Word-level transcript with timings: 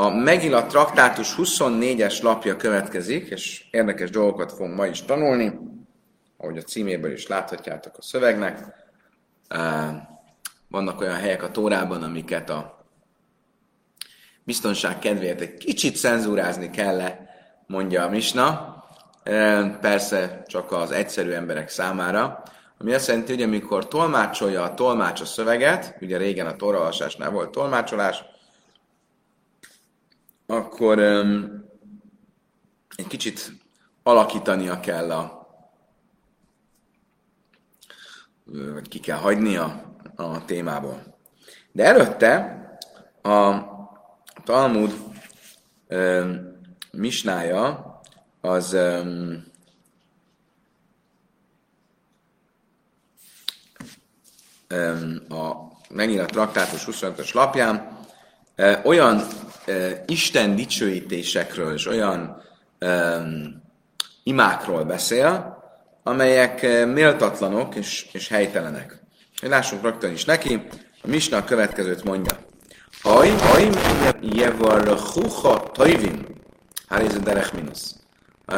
A 0.00 0.08
Megillat 0.08 0.68
traktátus 0.68 1.34
24-es 1.36 2.22
lapja 2.22 2.56
következik, 2.56 3.28
és 3.28 3.64
érdekes 3.70 4.10
dolgokat 4.10 4.52
fogunk 4.52 4.76
ma 4.76 4.86
is 4.86 5.02
tanulni, 5.02 5.58
ahogy 6.36 6.56
a 6.56 6.62
címéből 6.62 7.12
is 7.12 7.26
láthatjátok 7.26 7.96
a 7.96 8.02
szövegnek. 8.02 8.64
Vannak 10.68 11.00
olyan 11.00 11.16
helyek 11.16 11.42
a 11.42 11.50
Tórában, 11.50 12.02
amiket 12.02 12.50
a 12.50 12.86
biztonság 14.44 14.98
kedvéért 14.98 15.40
egy 15.40 15.54
kicsit 15.54 15.96
cenzúrázni 15.96 16.70
kell 16.70 17.00
mondja 17.66 18.02
a 18.02 18.08
Misna. 18.08 18.76
Persze 19.80 20.42
csak 20.46 20.72
az 20.72 20.90
egyszerű 20.90 21.30
emberek 21.30 21.68
számára. 21.68 22.42
Ami 22.78 22.94
azt 22.94 23.08
jelenti, 23.08 23.32
hogy 23.32 23.42
amikor 23.42 23.88
tolmácsolja 23.88 24.62
a 24.62 24.74
tolmács 24.74 25.20
a 25.20 25.24
szöveget, 25.24 25.96
ugye 26.00 26.16
régen 26.16 26.46
a 26.46 26.56
torolvasásnál 26.56 27.30
volt 27.30 27.50
tolmácsolás, 27.50 28.24
akkor 30.50 30.98
um, 30.98 31.64
egy 32.96 33.06
kicsit 33.06 33.52
alakítania 34.02 34.80
kell 34.80 35.10
a 35.10 35.36
vagy 38.44 38.88
ki 38.88 39.00
kell 39.00 39.18
hagynia 39.18 39.94
a 40.16 40.44
témából. 40.44 41.18
De 41.72 41.84
előtte 41.84 42.62
a 43.22 43.60
Talmud 44.44 44.94
um, 45.88 46.60
misnája 46.92 48.00
az 48.40 48.72
um, 48.72 49.46
a 55.28 55.68
megint 55.88 56.20
a 56.20 56.26
traktátus 56.26 56.84
25-ös 56.86 57.34
lapján 57.34 57.98
olyan 58.84 59.26
Isten 60.06 60.56
dicsőítésekről 60.56 61.72
és 61.72 61.86
olyan 61.86 62.42
um, 62.80 63.62
imákról 64.22 64.84
beszél, 64.84 65.56
amelyek 66.02 66.60
méltatlanok 66.86 67.74
és, 67.74 68.06
és 68.12 68.28
helytelenek. 68.28 69.02
Hogy 69.40 69.48
lássunk 69.48 69.82
rögtön 69.82 70.12
is 70.12 70.24
neki, 70.24 70.66
a 71.02 71.06
Misna 71.06 71.36
a 71.36 71.44
következőt 71.44 72.04
mondja. 72.04 72.38
Haj, 73.02 73.28
haj, 73.28 73.70
jevar 74.20 74.98
huha 74.98 75.70
tajvim, 75.70 76.26
háréző 76.88 77.18
derech 77.18 77.54
minusz. 77.54 77.94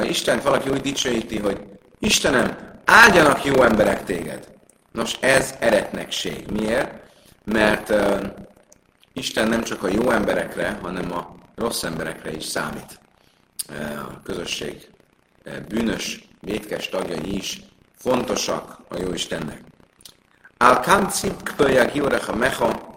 Isten 0.02 0.40
valaki 0.42 0.70
úgy 0.70 0.80
dicsőíti, 0.80 1.38
hogy 1.38 1.60
Istenem, 1.98 2.56
áldjanak 2.84 3.44
jó 3.44 3.62
emberek 3.62 4.04
téged. 4.04 4.48
Nos, 4.92 5.16
ez 5.20 5.54
eretnekség. 5.58 6.46
Miért? 6.52 6.92
Mert 7.44 7.88
uh, 7.88 8.20
Isten 9.12 9.48
nem 9.48 9.62
csak 9.62 9.82
a 9.82 9.88
jó 9.88 10.10
emberekre, 10.10 10.78
hanem 10.82 11.12
a 11.12 11.34
rossz 11.54 11.82
emberekre 11.82 12.32
is 12.32 12.44
számít. 12.44 13.00
A 14.08 14.22
közösség 14.22 14.88
bűnös, 15.68 16.28
vétkes 16.40 16.88
tagjai 16.88 17.36
is 17.36 17.60
fontosak 17.96 18.78
a 18.88 18.98
jó 18.98 19.12
Istennek. 19.12 19.62
Al 20.56 20.80
kancip 20.80 21.42
kpölyak 21.42 21.94
jórecha 21.94 22.34
mecha, 22.34 22.88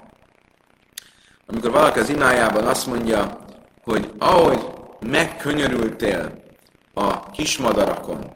amikor 1.45 1.71
valaki 1.71 1.99
az 1.99 2.09
imájában 2.09 2.67
azt 2.67 2.87
mondja, 2.87 3.45
hogy 3.83 4.11
ahogy 4.17 4.65
megkönyörültél 4.99 6.43
a 6.93 7.29
kismadarakon, 7.29 8.31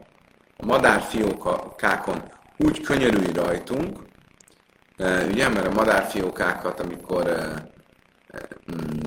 a 0.58 0.66
madárfiókákon, 0.66 2.24
úgy 2.58 2.82
könyörülj 2.82 3.32
rajtunk, 3.34 4.00
ugye, 5.00 5.50
mert 5.50 5.68
a 5.68 5.72
madárfiókákat, 5.72 6.80
amikor 6.80 7.52
mm, 8.72 9.00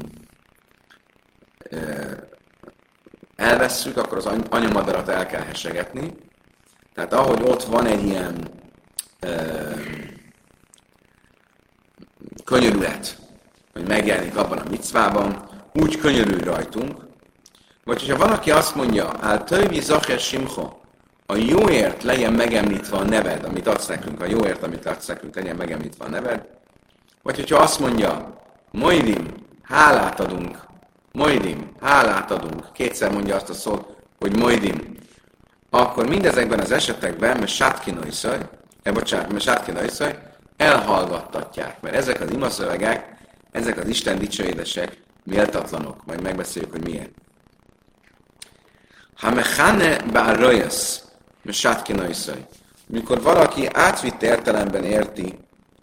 elvesszük, 3.36 3.96
akkor 3.96 4.16
az 4.16 4.28
anyamadarat 4.50 5.08
el 5.08 5.27
kell 5.27 5.42
hesegetni. 5.42 6.14
Tehát 6.94 7.12
ahogy 7.12 7.42
ott 7.42 7.62
van 7.62 7.86
egy 7.86 8.05
ilyen 8.05 8.48
könyörület, 12.45 13.18
hogy 13.73 13.89
megjelenik 13.89 14.36
abban 14.36 14.58
a 14.58 14.68
micvában, 14.70 15.48
úgy 15.73 15.98
könyörül 15.98 16.39
rajtunk, 16.39 17.06
vagy 17.84 18.00
hogyha 18.00 18.27
valaki 18.27 18.50
azt 18.50 18.74
mondja, 18.74 19.17
áll 19.20 19.45
többi 19.45 19.80
zacher 19.80 20.18
simcho, 20.18 20.80
a 21.30 21.36
jóért 21.36 22.02
legyen 22.02 22.33
megemlítve 22.33 22.96
a 22.96 23.05
neved, 23.05 23.45
amit 23.45 23.67
adsz 23.67 23.86
nekünk, 23.86 24.20
a 24.20 24.27
jóért, 24.27 24.63
amit 24.63 24.86
adsz 24.86 25.07
nekünk, 25.07 25.35
legyen 25.35 25.57
megemlítve 25.57 26.05
a 26.05 26.08
neved. 26.08 26.46
Vagy 27.23 27.36
hogyha 27.36 27.58
azt 27.58 27.80
mondja, 27.80 28.39
Moidim, 28.70 29.35
hálát 29.63 30.20
adunk, 30.20 30.58
Moidim, 31.13 31.70
hálát 31.80 32.30
adunk, 32.30 32.73
kétszer 32.73 33.13
mondja 33.13 33.35
azt 33.35 33.48
a 33.48 33.55
szót, 33.55 33.86
hogy 34.18 34.36
Moidim, 34.36 34.96
akkor 35.70 36.08
mindezekben 36.08 36.61
az 36.61 36.70
esetekben, 36.70 37.36
mert 37.36 37.51
sátkinoiszaj, 37.51 38.39
eh, 38.83 38.92
bocsánat, 38.92 39.30
mert 39.30 39.45
sátkinoiszaj, 39.45 40.18
elhallgattatják, 40.57 41.80
mert 41.80 41.95
ezek 41.95 42.20
az 42.20 42.30
imaszövegek, 42.30 43.17
ezek 43.51 43.79
az 43.79 43.89
Isten 43.89 44.18
dicsőédesek 44.18 44.97
méltatlanok. 45.24 46.05
Majd 46.05 46.23
megbeszéljük, 46.23 46.70
hogy 46.70 46.85
miért. 46.85 47.11
Ha 49.17 49.30
mechane 49.35 49.97
ba'arroyasz, 50.12 51.08
Sátkina 51.52 52.08
iszai. 52.08 52.46
Mikor 52.86 53.22
valaki 53.22 53.68
átvitt 53.72 54.22
értelemben 54.22 54.84
érti 54.84 55.38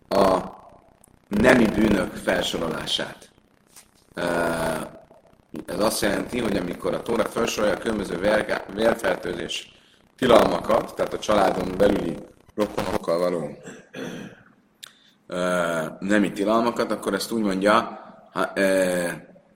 a 0.09 0.38
nemi 1.28 1.66
bűnök 1.66 2.16
felsorolását. 2.16 3.29
Ez 5.66 5.79
azt 5.79 6.01
jelenti, 6.01 6.39
hogy 6.39 6.57
amikor 6.57 6.94
a 6.94 7.01
Tóra 7.01 7.25
felsorolja 7.25 7.75
a 7.75 7.79
különböző 7.79 8.44
vérfertőzés 8.73 9.72
tilalmakat, 10.17 10.95
tehát 10.95 11.13
a 11.13 11.19
családon 11.19 11.78
belüli 11.78 12.17
rokonokkal 12.55 13.19
való 13.19 13.57
nemi 15.99 16.31
tilalmakat, 16.31 16.91
akkor 16.91 17.13
ezt 17.13 17.31
úgy 17.31 17.41
mondja, 17.41 18.05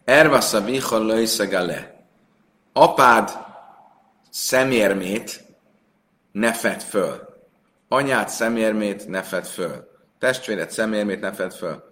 Ervasza 0.06 0.62
vichal 0.62 1.06
le. 1.50 2.06
Apád 2.74 3.30
szemérmét 4.30 5.44
ne 6.32 6.54
fedd 6.54 6.80
föl. 6.80 7.30
Anyát 7.88 8.30
szemérmét 8.30 9.08
ne 9.08 9.22
fedd 9.22 9.44
föl. 9.44 9.90
Testvéred 10.20 10.72
szemérmét 10.72 11.22
ne 11.22 11.32
fedd 11.32 11.50
föl. 11.50 11.84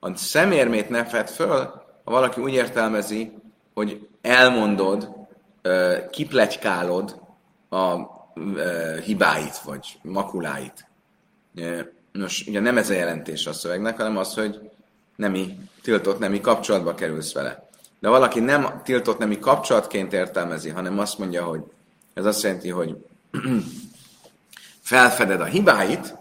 A 0.00 0.16
szemérmét 0.16 0.88
ne 0.88 1.04
fedd 1.04 1.26
föl, 1.26 1.58
ha 2.04 2.10
valaki 2.10 2.40
úgy 2.40 2.52
értelmezi, 2.52 3.32
hogy 3.74 4.08
elmondod, 4.20 5.08
kiplegykálod 6.10 7.20
a 7.70 7.96
hibáit, 9.04 9.58
vagy 9.58 9.98
makuláit. 10.02 10.86
Nos, 12.12 12.46
ugye 12.46 12.60
nem 12.60 12.76
ez 12.76 12.90
a 12.90 12.94
jelentés 12.94 13.46
a 13.46 13.52
szövegnek, 13.52 13.96
hanem 13.96 14.16
az, 14.16 14.34
hogy 14.34 14.70
nemi, 15.16 15.58
tiltott 15.82 16.18
nemi 16.18 16.40
kapcsolatba 16.40 16.94
kerülsz 16.94 17.32
vele. 17.32 17.68
De 18.00 18.08
valaki 18.08 18.40
nem 18.40 18.80
tiltott 18.84 19.18
nemi 19.18 19.38
kapcsolatként 19.38 20.12
értelmezi, 20.12 20.70
hanem 20.70 20.98
azt 20.98 21.18
mondja, 21.18 21.44
hogy 21.44 21.62
ez 22.14 22.24
azt 22.24 22.42
jelenti, 22.42 22.68
hogy 22.68 23.04
felfeded 24.80 25.40
a 25.40 25.44
hibáit, 25.44 26.16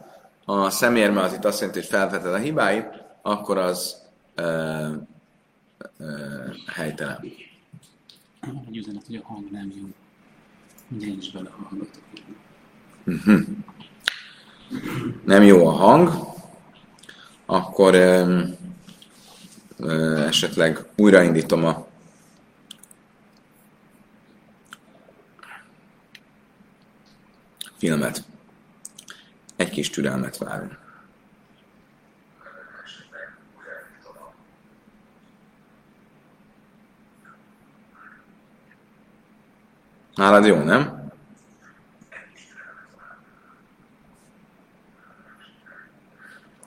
a 0.46 0.70
szemérme 0.70 1.22
az 1.22 1.34
itt 1.34 1.46
azt 1.46 1.60
jelenti, 1.60 1.80
hogy 1.80 1.90
felfeded 1.90 2.34
a 2.34 2.38
hibáit, 2.38 2.88
akkor 3.22 3.58
az 3.58 3.96
ö, 4.36 4.88
ö, 5.98 6.06
helytelen. 6.68 7.20
Egy 8.68 8.78
üzenet, 8.78 9.06
hogy 9.06 9.16
a 9.16 9.22
hang 9.28 9.52
nem 9.52 9.72
jó. 9.76 9.84
Ugye 10.98 11.08
is 11.08 11.32
belehallgatok. 11.32 12.02
Uh-huh. 13.06 13.42
Nem 15.26 15.44
jó 15.44 15.68
a 15.68 15.72
hang, 15.72 16.10
akkor 17.46 17.94
ö, 17.96 18.44
ö, 19.78 20.26
esetleg 20.26 20.86
újraindítom 20.96 21.66
a 21.66 21.88
filmet. 27.82 28.24
Egy 29.56 29.70
kis 29.70 29.90
türelmet 29.90 30.38
várunk. 30.38 30.78
Nálad 40.16 40.46
jó, 40.46 40.56
nem? 40.56 41.12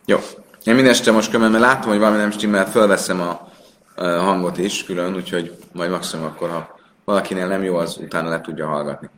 Jó. 0.05 0.19
Én 0.65 0.75
minden 0.75 0.93
este 0.93 1.11
most 1.11 1.31
kömmel, 1.31 1.51
mert 1.51 1.63
látom, 1.63 1.91
hogy 1.91 1.99
valami 1.99 2.17
nem 2.17 2.31
stimmel, 2.31 2.71
fölveszem 2.71 3.21
a, 3.21 3.53
hangot 3.97 4.59
is 4.59 4.85
külön, 4.85 5.15
úgyhogy 5.15 5.57
majd 5.73 5.91
maximum 5.91 6.27
akkor, 6.27 6.51
ha 6.51 6.79
valakinél 7.05 7.47
nem 7.47 7.63
jó, 7.63 7.77
az 7.77 7.97
utána 7.97 8.29
le 8.29 8.41
tudja 8.41 8.67
hallgatni. 8.67 9.09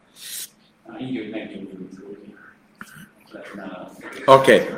Oké. 4.25 4.55
Okay. 4.55 4.69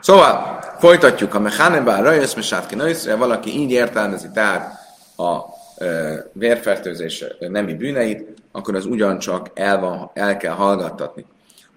Szóval 0.00 0.60
folytatjuk. 0.78 1.34
A 1.34 1.38
mechaneba 1.38 2.02
rajössz 2.02 2.34
mesátki 2.34 2.76
valaki 3.18 3.58
így 3.58 3.70
értelmezi, 3.70 4.30
tehát 4.30 4.74
a 5.16 5.38
ö, 5.78 6.14
vérfertőzés 6.32 7.24
nemi 7.38 7.74
bűneit, 7.74 8.28
akkor 8.52 8.74
az 8.74 8.86
ugyancsak 8.86 9.50
el, 9.54 9.78
van, 9.80 10.10
el 10.14 10.36
kell 10.36 10.54
hallgattatni. 10.54 11.26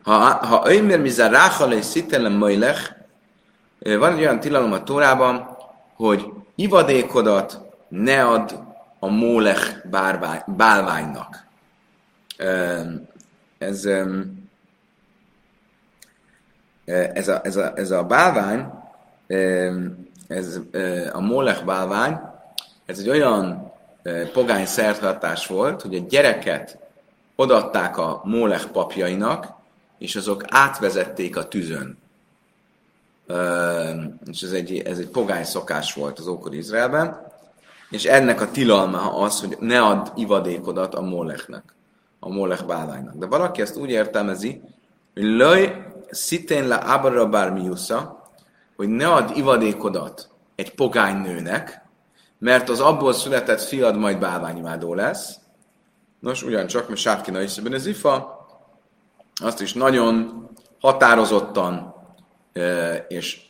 Ha, 0.04 0.18
ha 0.45 0.63
öjmér 0.66 1.00
mizel 1.00 1.30
ráhal 1.30 1.71
és 1.71 1.86
szitelem 1.86 2.33
majlech, 2.33 2.92
van 3.80 4.13
egy 4.13 4.19
olyan 4.19 4.39
tilalom 4.39 4.71
a 4.71 4.83
Tórában, 4.83 5.57
hogy 5.95 6.25
ivadékodat 6.56 7.62
ne 7.88 8.25
ad 8.25 8.60
a 9.00 9.07
mólech 9.07 9.88
bálványnak. 10.45 11.45
Ez, 13.57 13.88
ez, 16.90 17.28
a, 17.28 17.40
ez, 17.44 17.56
a, 17.56 17.72
ez 17.76 17.92
a 17.92 18.04
bálvány, 18.04 18.66
ez 20.28 20.60
a 21.12 21.20
mólech 21.20 21.66
bálvány, 21.66 22.20
ez 22.86 23.00
egy 23.00 23.10
olyan 23.10 23.72
pogány 24.34 24.66
szertartás 24.66 25.48
volt, 25.48 25.82
hogy 25.82 25.96
a 25.96 26.06
gyereket 26.10 26.78
odatták 27.36 27.98
a 27.98 28.22
mólech 28.24 28.68
papjainak, 28.68 29.48
és 29.98 30.16
azok 30.16 30.44
átvezették 30.48 31.38
a 31.38 31.48
tűzön. 31.48 31.98
És 34.26 34.42
ez 34.42 34.52
egy, 34.52 34.78
ez 34.78 34.98
egy 34.98 35.08
pogány 35.10 35.44
szokás 35.44 35.94
volt 35.94 36.20
az 36.20 36.28
ókor 36.28 36.54
Izraelben, 36.54 37.28
és 37.90 38.06
ennek 38.06 38.42
a 38.42 38.52
tilalma 38.52 39.14
az, 39.18 39.40
hogy 39.40 39.58
ne 39.60 39.82
add 39.82 40.08
ivadékodat 40.16 40.96
a 40.96 41.02
mólechnek, 41.02 41.64
a 42.20 42.30
mólech 42.30 42.66
bálványnak. 42.66 43.16
De 43.16 43.26
valaki 43.26 43.62
ezt 43.62 43.78
úgy 43.78 43.90
értelmezi, 43.90 44.62
hogy 45.14 45.24
löj 45.24 45.72
szitén 46.12 46.68
le 46.68 46.84
ábara 46.84 47.30
bármiusza, 47.30 48.30
hogy 48.76 48.88
ne 48.88 49.08
add 49.08 49.36
ivadékodat 49.36 50.30
egy 50.56 50.76
pogány 50.76 51.16
nőnek, 51.18 51.82
mert 52.38 52.70
az 52.70 52.80
abból 52.80 53.14
született 53.14 53.62
fiad 53.62 53.98
majd 53.98 54.20
bálványimádó 54.20 54.94
lesz. 54.94 55.36
Nos, 56.20 56.44
ugyancsak, 56.44 56.88
mert 56.88 57.00
Sátkina 57.00 57.42
is 57.42 57.58
az 57.58 57.86
ifa, 57.86 58.48
azt 59.42 59.62
is 59.62 59.74
nagyon 59.74 60.48
határozottan 60.80 61.94
és 63.08 63.42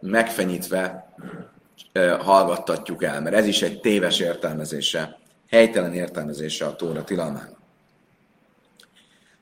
megfenyítve 0.00 1.14
hallgattatjuk 2.20 3.02
el, 3.02 3.20
mert 3.20 3.36
ez 3.36 3.46
is 3.46 3.62
egy 3.62 3.80
téves 3.80 4.18
értelmezése, 4.18 5.18
helytelen 5.48 5.94
értelmezése 5.94 6.66
a 6.66 6.76
Tóra 6.76 7.04
tilalmának. 7.04 7.58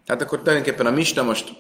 Tehát 0.07 0.23
akkor 0.23 0.39
tulajdonképpen 0.39 0.87
a 0.87 0.91
Mista 0.91 1.23
most 1.23 1.59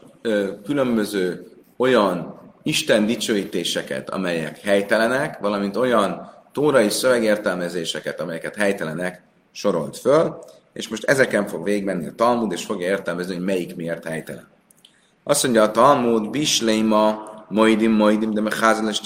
különböző 0.65 1.47
olyan 1.76 2.41
Isten 2.62 3.06
dicsőítéseket, 3.06 4.11
amelyek 4.11 4.61
helytelenek, 4.61 5.38
valamint 5.38 5.76
olyan 5.76 6.31
tórai 6.53 6.88
szövegértelmezéseket, 6.88 8.20
amelyeket 8.20 8.56
helytelenek 8.56 9.23
sorolt 9.53 9.97
föl, 9.97 10.38
és 10.73 10.88
most 10.88 11.05
ezeken 11.05 11.47
fog 11.47 11.65
végigmenni 11.65 12.06
a 12.06 12.15
Talmud, 12.15 12.53
és 12.53 12.65
fogja 12.65 12.88
értelmezni, 12.88 13.35
hogy 13.35 13.44
melyik 13.44 13.76
miért 13.76 14.05
helytelen. 14.05 14.49
Azt 15.25 15.43
mondja 15.43 15.62
a 15.62 15.70
Talmud, 15.70 16.31
Bisléma, 16.31 17.29
Moidim, 17.49 17.93
Moidim, 17.93 18.31
de 18.31 18.41
Mechazel 18.41 18.88
és 18.88 19.00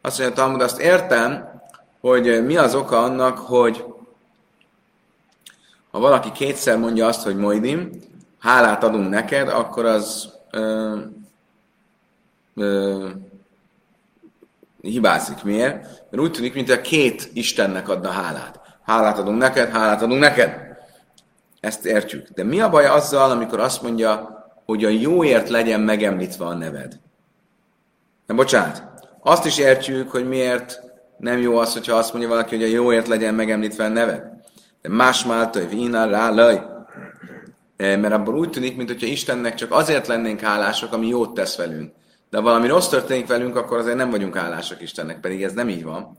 Azt 0.00 0.18
mondja 0.18 0.26
a 0.26 0.32
Talmud, 0.32 0.60
azt 0.60 0.80
értem, 0.80 1.60
hogy 2.00 2.44
mi 2.44 2.56
az 2.56 2.74
oka 2.74 3.02
annak, 3.02 3.38
hogy 3.38 3.84
ha 5.90 5.98
valaki 5.98 6.32
kétszer 6.32 6.78
mondja 6.78 7.06
azt, 7.06 7.22
hogy 7.22 7.36
Moidim, 7.36 7.90
hálát 8.42 8.84
adunk 8.84 9.08
neked, 9.08 9.48
akkor 9.48 9.84
az 9.84 10.32
ö, 10.50 10.98
ö, 12.54 13.08
hibázik. 14.80 15.42
Miért? 15.42 15.82
Mert 16.10 16.22
úgy 16.22 16.30
tűnik, 16.30 16.54
mint 16.54 16.70
a 16.70 16.80
két 16.80 17.30
Istennek 17.32 17.88
adna 17.88 18.10
hálát. 18.10 18.60
Hálát 18.82 19.18
adunk 19.18 19.38
neked, 19.38 19.70
hálát 19.70 20.02
adunk 20.02 20.20
neked. 20.20 20.70
Ezt 21.60 21.86
értjük. 21.86 22.28
De 22.28 22.44
mi 22.44 22.60
a 22.60 22.70
baj 22.70 22.86
azzal, 22.86 23.30
amikor 23.30 23.60
azt 23.60 23.82
mondja, 23.82 24.44
hogy 24.64 24.84
a 24.84 24.88
jóért 24.88 25.48
legyen 25.48 25.80
megemlítve 25.80 26.44
a 26.44 26.54
neved? 26.54 26.98
Nem, 28.26 28.36
bocsánat. 28.36 28.82
Azt 29.20 29.44
is 29.44 29.58
értjük, 29.58 30.10
hogy 30.10 30.28
miért 30.28 30.80
nem 31.16 31.38
jó 31.38 31.56
az, 31.56 31.72
hogyha 31.72 31.96
azt 31.96 32.12
mondja 32.12 32.30
valaki, 32.30 32.56
hogy 32.56 32.64
a 32.64 32.74
jóért 32.74 33.08
legyen 33.08 33.34
megemlítve 33.34 33.84
a 33.84 33.88
neved. 33.88 34.22
De 34.82 34.88
más 34.88 35.24
málta, 35.24 35.58
hogy 35.58 35.68
vína 35.68 36.04
rá 36.04 36.30
laj. 36.30 36.71
E, 37.82 37.96
mert 37.96 38.14
abból 38.14 38.38
úgy 38.38 38.50
tűnik, 38.50 38.76
mintha 38.76 39.06
Istennek 39.06 39.54
csak 39.54 39.72
azért 39.72 40.06
lennénk 40.06 40.40
hálások, 40.40 40.92
ami 40.92 41.06
jót 41.06 41.34
tesz 41.34 41.56
velünk. 41.56 41.92
De 42.30 42.36
ha 42.36 42.42
valami 42.42 42.66
rossz 42.66 42.88
történik 42.88 43.26
velünk, 43.26 43.56
akkor 43.56 43.78
azért 43.78 43.96
nem 43.96 44.10
vagyunk 44.10 44.36
hálásak 44.36 44.82
Istennek, 44.82 45.20
pedig 45.20 45.42
ez 45.42 45.52
nem 45.52 45.68
így 45.68 45.84
van. 45.84 46.18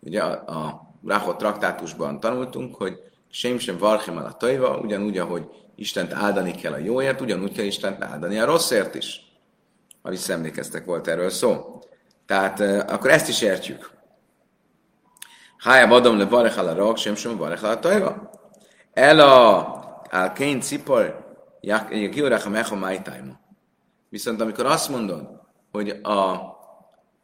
Ugye 0.00 0.22
a, 0.22 0.30
a 0.30 0.90
Rachot 1.06 1.38
traktátusban 1.38 2.20
tanultunk, 2.20 2.74
hogy 2.74 2.98
sem 3.30 3.58
sem 3.58 3.78
varchem 3.78 4.16
a 4.16 4.36
tajva, 4.36 4.78
ugyanúgy, 4.78 5.18
ahogy 5.18 5.44
Istent 5.76 6.12
áldani 6.12 6.50
kell 6.50 6.72
a 6.72 6.78
jóért, 6.78 7.20
ugyanúgy 7.20 7.52
kell 7.52 7.64
Istent 7.64 8.04
áldani 8.04 8.38
a 8.38 8.44
rosszért 8.44 8.94
is. 8.94 9.20
Ha 10.02 10.10
visszaemlékeztek, 10.10 10.84
volt 10.84 11.08
erről 11.08 11.30
szó. 11.30 11.80
Tehát 12.26 12.60
akkor 12.90 13.10
ezt 13.10 13.28
is 13.28 13.42
értjük. 13.42 13.90
Hája 15.58 15.86
vadom 15.86 16.18
le 16.18 16.24
varechal 16.24 16.68
a 16.68 16.74
rak, 16.74 16.96
sem 16.96 17.14
sem 17.14 17.36
varechal 17.36 17.70
a 17.70 17.78
tajva. 17.78 18.30
El 18.92 19.20
a 19.20 19.80
alkén 20.12 20.60
cipar, 20.60 21.36
kiurach 22.10 22.46
a 22.46 22.50
mecha 22.50 22.76
májtájma. 22.76 23.40
Viszont 24.08 24.40
amikor 24.40 24.66
azt 24.66 24.88
mondod, 24.88 25.28
hogy 25.70 25.88
a 25.88 26.40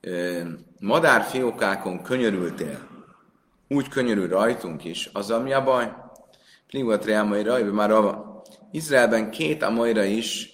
ö, 0.00 0.40
madárfiókákon 0.81 2.02
könyörültél, 2.02 2.79
úgy 3.69 3.88
könyörül 3.88 4.29
rajtunk 4.29 4.85
is, 4.85 5.11
az 5.12 5.35
mi 5.43 5.52
a 5.52 5.64
baj? 5.64 5.93
Pligot 6.67 7.05
reámai 7.05 7.43
rajba 7.43 7.73
már 7.73 7.90
a 7.90 8.43
Izraelben 8.70 9.31
két 9.31 9.62
amajra 9.62 10.02
is 10.02 10.50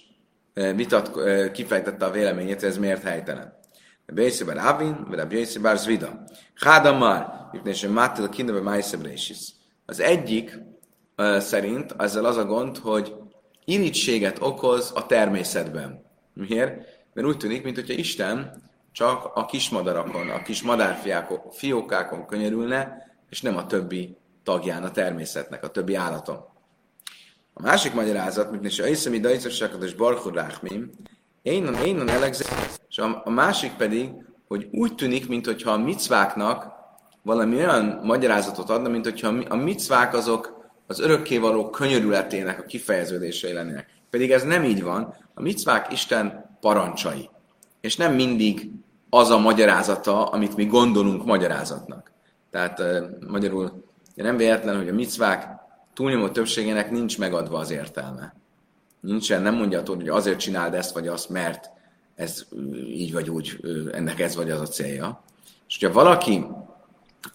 vitat, 0.75 1.11
kifejtette 1.51 2.05
a 2.05 2.11
véleményét, 2.11 2.63
ez 2.63 2.77
miért 2.77 3.03
helytelen. 3.03 3.53
Bészé 4.13 4.43
bár 4.43 4.57
Avin, 4.57 5.05
vagy 5.09 5.19
a 5.19 5.27
Bészé 5.27 5.59
bár 5.59 5.77
Zvida. 5.77 6.23
Hádamar, 6.55 7.49
és 7.63 7.83
a 7.83 7.91
Mátil 7.91 8.29
Kindebe 8.29 8.61
Májszebrésis. 8.61 9.53
Az 9.85 9.99
egyik 9.99 10.57
szerint 11.37 11.95
ezzel 11.97 12.25
az 12.25 12.37
a 12.37 12.45
gond, 12.45 12.77
hogy 12.77 13.15
irítséget 13.65 14.37
okoz 14.41 14.91
a 14.95 15.05
természetben. 15.05 16.05
Miért? 16.33 16.85
Mert 17.13 17.27
úgy 17.27 17.37
tűnik, 17.37 17.63
mintha 17.63 17.93
Isten 17.93 18.63
csak 18.91 19.31
a 19.33 19.45
kismadarakon, 19.45 20.29
a 20.29 20.41
kis 20.41 20.61
madárfiókákon 20.61 22.25
könyörülne, 22.25 22.97
és 23.29 23.41
nem 23.41 23.57
a 23.57 23.65
többi 23.65 24.17
tagján 24.43 24.83
a 24.83 24.91
természetnek, 24.91 25.63
a 25.63 25.69
többi 25.69 25.95
állaton. 25.95 26.45
A 27.53 27.61
másik 27.61 27.93
magyarázat, 27.93 28.51
mint 28.51 28.65
is 28.65 28.79
a 28.79 28.87
iszemi 28.87 29.19
dajcosságot 29.19 29.83
és 29.83 29.93
barchur 29.93 30.33
ráhmim, 30.33 30.91
én 31.41 31.67
a 31.67 32.09
elegzett, 32.09 32.79
és 32.89 32.97
a, 32.97 33.21
a 33.25 33.29
másik 33.29 33.73
pedig, 33.73 34.09
hogy 34.47 34.67
úgy 34.71 34.95
tűnik, 34.95 35.27
mintha 35.27 35.71
a 35.71 35.77
micváknak 35.77 36.71
valami 37.21 37.55
olyan 37.55 37.99
magyarázatot 38.03 38.69
adna, 38.69 38.89
mint 38.89 39.03
hogyha 39.03 39.33
a 39.49 39.55
micvák 39.55 40.13
azok 40.13 40.54
az 40.87 40.99
örökkévaló 40.99 41.69
könyörületének 41.69 42.59
a 42.59 42.65
kifejeződései 42.65 43.53
lennének. 43.53 43.89
Pedig 44.09 44.31
ez 44.31 44.43
nem 44.43 44.63
így 44.63 44.83
van. 44.83 45.15
A 45.33 45.41
micvák 45.41 45.91
Isten 45.91 46.57
parancsai. 46.59 47.29
És 47.81 47.95
nem 47.95 48.13
mindig 48.13 48.71
az 49.09 49.29
a 49.29 49.37
magyarázata, 49.37 50.25
amit 50.25 50.55
mi 50.55 50.65
gondolunk 50.65 51.25
magyarázatnak. 51.25 52.11
Tehát 52.51 52.81
magyarul 53.27 53.83
nem 54.15 54.37
véletlen, 54.37 54.77
hogy 54.77 54.89
a 54.89 54.93
micvák 54.93 55.47
túlnyomó 55.93 56.29
többségének 56.29 56.91
nincs 56.91 57.17
megadva 57.17 57.57
az 57.57 57.71
értelme. 57.71 58.35
Nincsen, 58.99 59.41
nem 59.41 59.55
mondja 59.55 59.79
attól, 59.79 59.95
hogy 59.95 60.09
azért 60.09 60.39
csináld 60.39 60.73
ezt 60.73 60.93
vagy 60.93 61.07
azt, 61.07 61.29
mert 61.29 61.69
ez 62.15 62.45
így 62.87 63.13
vagy 63.13 63.29
úgy, 63.29 63.59
ennek 63.91 64.19
ez 64.19 64.35
vagy 64.35 64.51
az 64.51 64.61
a 64.61 64.67
célja. 64.67 65.23
És 65.67 65.77
hogyha 65.79 65.95
valaki 65.95 66.45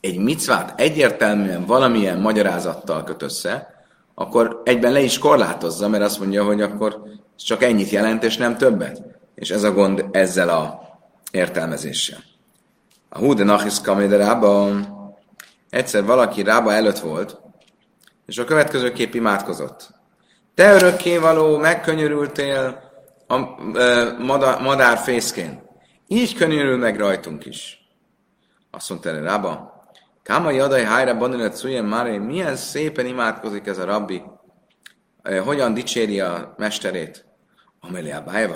egy 0.01 0.19
micvát 0.19 0.81
egyértelműen 0.81 1.67
valamilyen 1.67 2.19
magyarázattal 2.19 3.05
köt 3.05 3.23
össze, 3.23 3.75
akkor 4.15 4.61
egyben 4.65 4.93
le 4.93 5.01
is 5.01 5.19
korlátozza, 5.19 5.89
mert 5.89 6.03
azt 6.03 6.19
mondja, 6.19 6.45
hogy 6.45 6.63
akkor 6.63 7.03
csak 7.37 7.63
ennyit 7.63 7.91
jelent, 7.91 8.25
és 8.25 8.37
nem 8.37 8.57
többet. 8.57 9.03
És 9.35 9.51
ez 9.51 9.63
a 9.63 9.73
gond 9.73 10.05
ezzel 10.11 10.49
a 10.49 10.81
értelmezéssel. 11.31 12.19
A 13.09 13.19
hú 13.19 13.35
de 13.35 13.45
nachis 13.45 13.81
rába, 14.11 14.71
egyszer 15.71 16.05
valaki 16.05 16.43
rába 16.43 16.73
előtt 16.73 16.99
volt, 16.99 17.41
és 18.27 18.39
a 18.39 18.45
következő 18.45 18.93
kép 18.93 19.15
imádkozott. 19.15 19.91
Te 20.55 20.75
örökkévaló, 20.75 21.57
megkönyörültél 21.57 22.81
a 23.27 23.37
madár, 24.63 24.99
fészkén. 24.99 25.63
Így 26.07 26.35
könyörül 26.35 26.77
meg 26.77 26.99
rajtunk 26.99 27.47
is. 27.47 27.89
Azt 28.71 28.89
mondta 28.89 29.23
rába, 29.23 29.70
Kámai 30.31 30.59
adai 30.59 30.83
hájra 30.83 31.17
banilet 31.17 31.57
szújjen 31.57 31.85
már, 31.85 32.19
milyen 32.19 32.57
szépen 32.57 33.07
imádkozik 33.07 33.67
ez 33.67 33.79
a 33.79 33.85
rabbi, 33.85 34.23
e, 35.23 35.41
hogyan 35.41 35.75
dicséri 35.75 36.21
a 36.21 36.55
mesterét. 36.57 37.25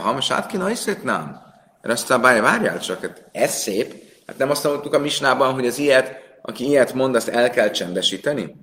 Ha 0.02 0.12
most 0.12 0.32
át 0.32 0.46
kéne 0.46 0.72
nem. 1.02 1.36
Erre 1.80 1.92
azt 1.92 2.10
a 2.10 2.18
bájva, 2.18 2.42
várjál 2.42 2.78
csak, 2.78 3.00
hát 3.00 3.28
ez 3.32 3.50
szép. 3.50 3.94
Hát 4.26 4.38
nem 4.38 4.50
azt 4.50 4.64
mondtuk 4.64 4.94
a 4.94 4.98
misnában, 4.98 5.52
hogy 5.52 5.66
az 5.66 5.78
ilyet 5.78 6.38
aki 6.42 6.66
ilyet 6.66 6.92
mond, 6.92 7.14
azt 7.14 7.28
el 7.28 7.50
kell 7.50 7.70
csendesíteni? 7.70 8.56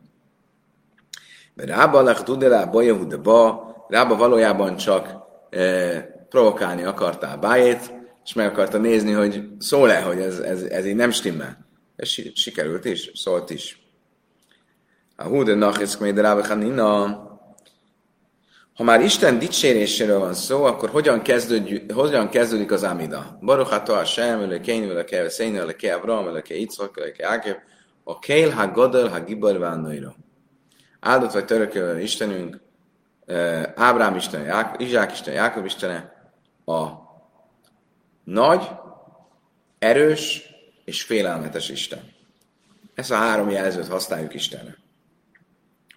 Rába 1.55 2.01
lech 2.01 2.23
tudelá 2.23 2.65
bajahu 2.65 3.07
de 3.07 3.17
ba, 3.17 3.69
Rába 3.87 4.15
valójában 4.15 4.75
csak 4.75 5.15
e, 5.49 5.61
provokálni 6.29 6.83
akartál 6.83 7.37
bájét, 7.37 7.93
és 8.25 8.33
meg 8.33 8.47
akarta 8.47 8.77
nézni, 8.77 9.11
hogy 9.11 9.47
szól-e, 9.59 10.01
hogy 10.01 10.19
ez, 10.19 10.39
ez, 10.39 10.61
ez 10.61 10.85
így 10.85 10.95
nem 10.95 11.11
stimmel. 11.11 11.69
Ez 12.01 12.09
sikerült 12.33 12.85
is, 12.85 13.11
szólt 13.13 13.49
is. 13.49 13.79
A 15.15 15.23
hú 15.23 15.43
de 15.43 15.53
nachiszk 15.53 15.99
még 15.99 16.13
de 16.13 16.21
Rába 16.21 16.41
ha 18.73 18.83
már 18.83 19.01
Isten 19.01 19.39
dicséréséről 19.39 20.19
van 20.19 20.33
szó, 20.33 20.63
akkor 20.63 20.89
hogyan, 20.89 21.21
kezdődik, 21.21 21.91
hogyan 21.91 22.29
kezdődik 22.29 22.71
az 22.71 22.83
Amida? 22.83 23.37
Baruch 23.41 23.73
atah 23.73 23.95
Hashem, 23.95 24.41
Elokeinu, 24.41 24.89
Elokei 24.89 25.19
Veszeinu, 25.19 25.57
Elokei 25.57 25.89
Avram, 25.89 26.27
Elokei 26.27 26.59
Yitzchak, 26.59 26.97
Elokei 26.97 27.25
Ákev, 27.25 27.55
a 28.03 28.19
Keil 28.19 28.49
ha 28.49 28.67
Godel 28.67 29.07
ha 29.07 29.19
Gibar 29.19 29.57
Vánnaira. 29.57 30.15
Áldott 30.99 31.31
vagy 31.31 31.45
törökölő 31.45 31.99
Istenünk, 31.99 32.59
Ábrám 33.75 34.15
Isten, 34.15 34.75
Izsák 34.77 35.11
Isten, 35.11 35.33
Jákob 35.33 35.65
Istene, 35.65 36.13
a 36.65 36.87
nagy, 38.23 38.69
erős 39.79 40.50
és 40.85 41.03
félelmetes 41.03 41.69
Isten. 41.69 42.11
Ezt 42.93 43.11
a 43.11 43.15
három 43.15 43.49
jelzőt 43.49 43.87
használjuk 43.87 44.33
Istenre. 44.33 44.77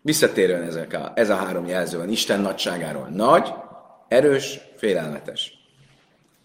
Visszatérően 0.03 0.63
ezek 0.63 0.93
a, 0.93 1.13
ez 1.15 1.31
a 1.31 1.35
három 1.35 1.67
jelző 1.67 1.99
van 1.99 2.09
Isten 2.09 2.41
nagyságáról. 2.41 3.09
Nagy, 3.09 3.53
erős, 4.09 4.61
félelmetes. 4.77 5.53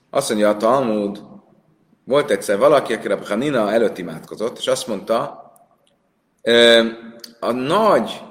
Azt 0.09 0.29
mondja 0.29 0.49
a 0.49 0.57
Talmud, 0.57 1.21
volt 2.03 2.29
egyszer 2.29 2.57
valaki, 2.57 2.93
aki 2.93 3.07
a 3.07 3.25
Hanina 3.25 3.71
előtt 3.71 3.97
imádkozott, 3.97 4.57
és 4.57 4.67
azt 4.67 4.87
mondta, 4.87 5.43
a 7.39 7.51
nagy, 7.51 8.21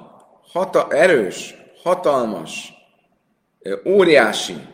hata, 0.51 0.87
erős, 0.91 1.55
hatalmas, 1.83 2.73
óriási 3.85 4.67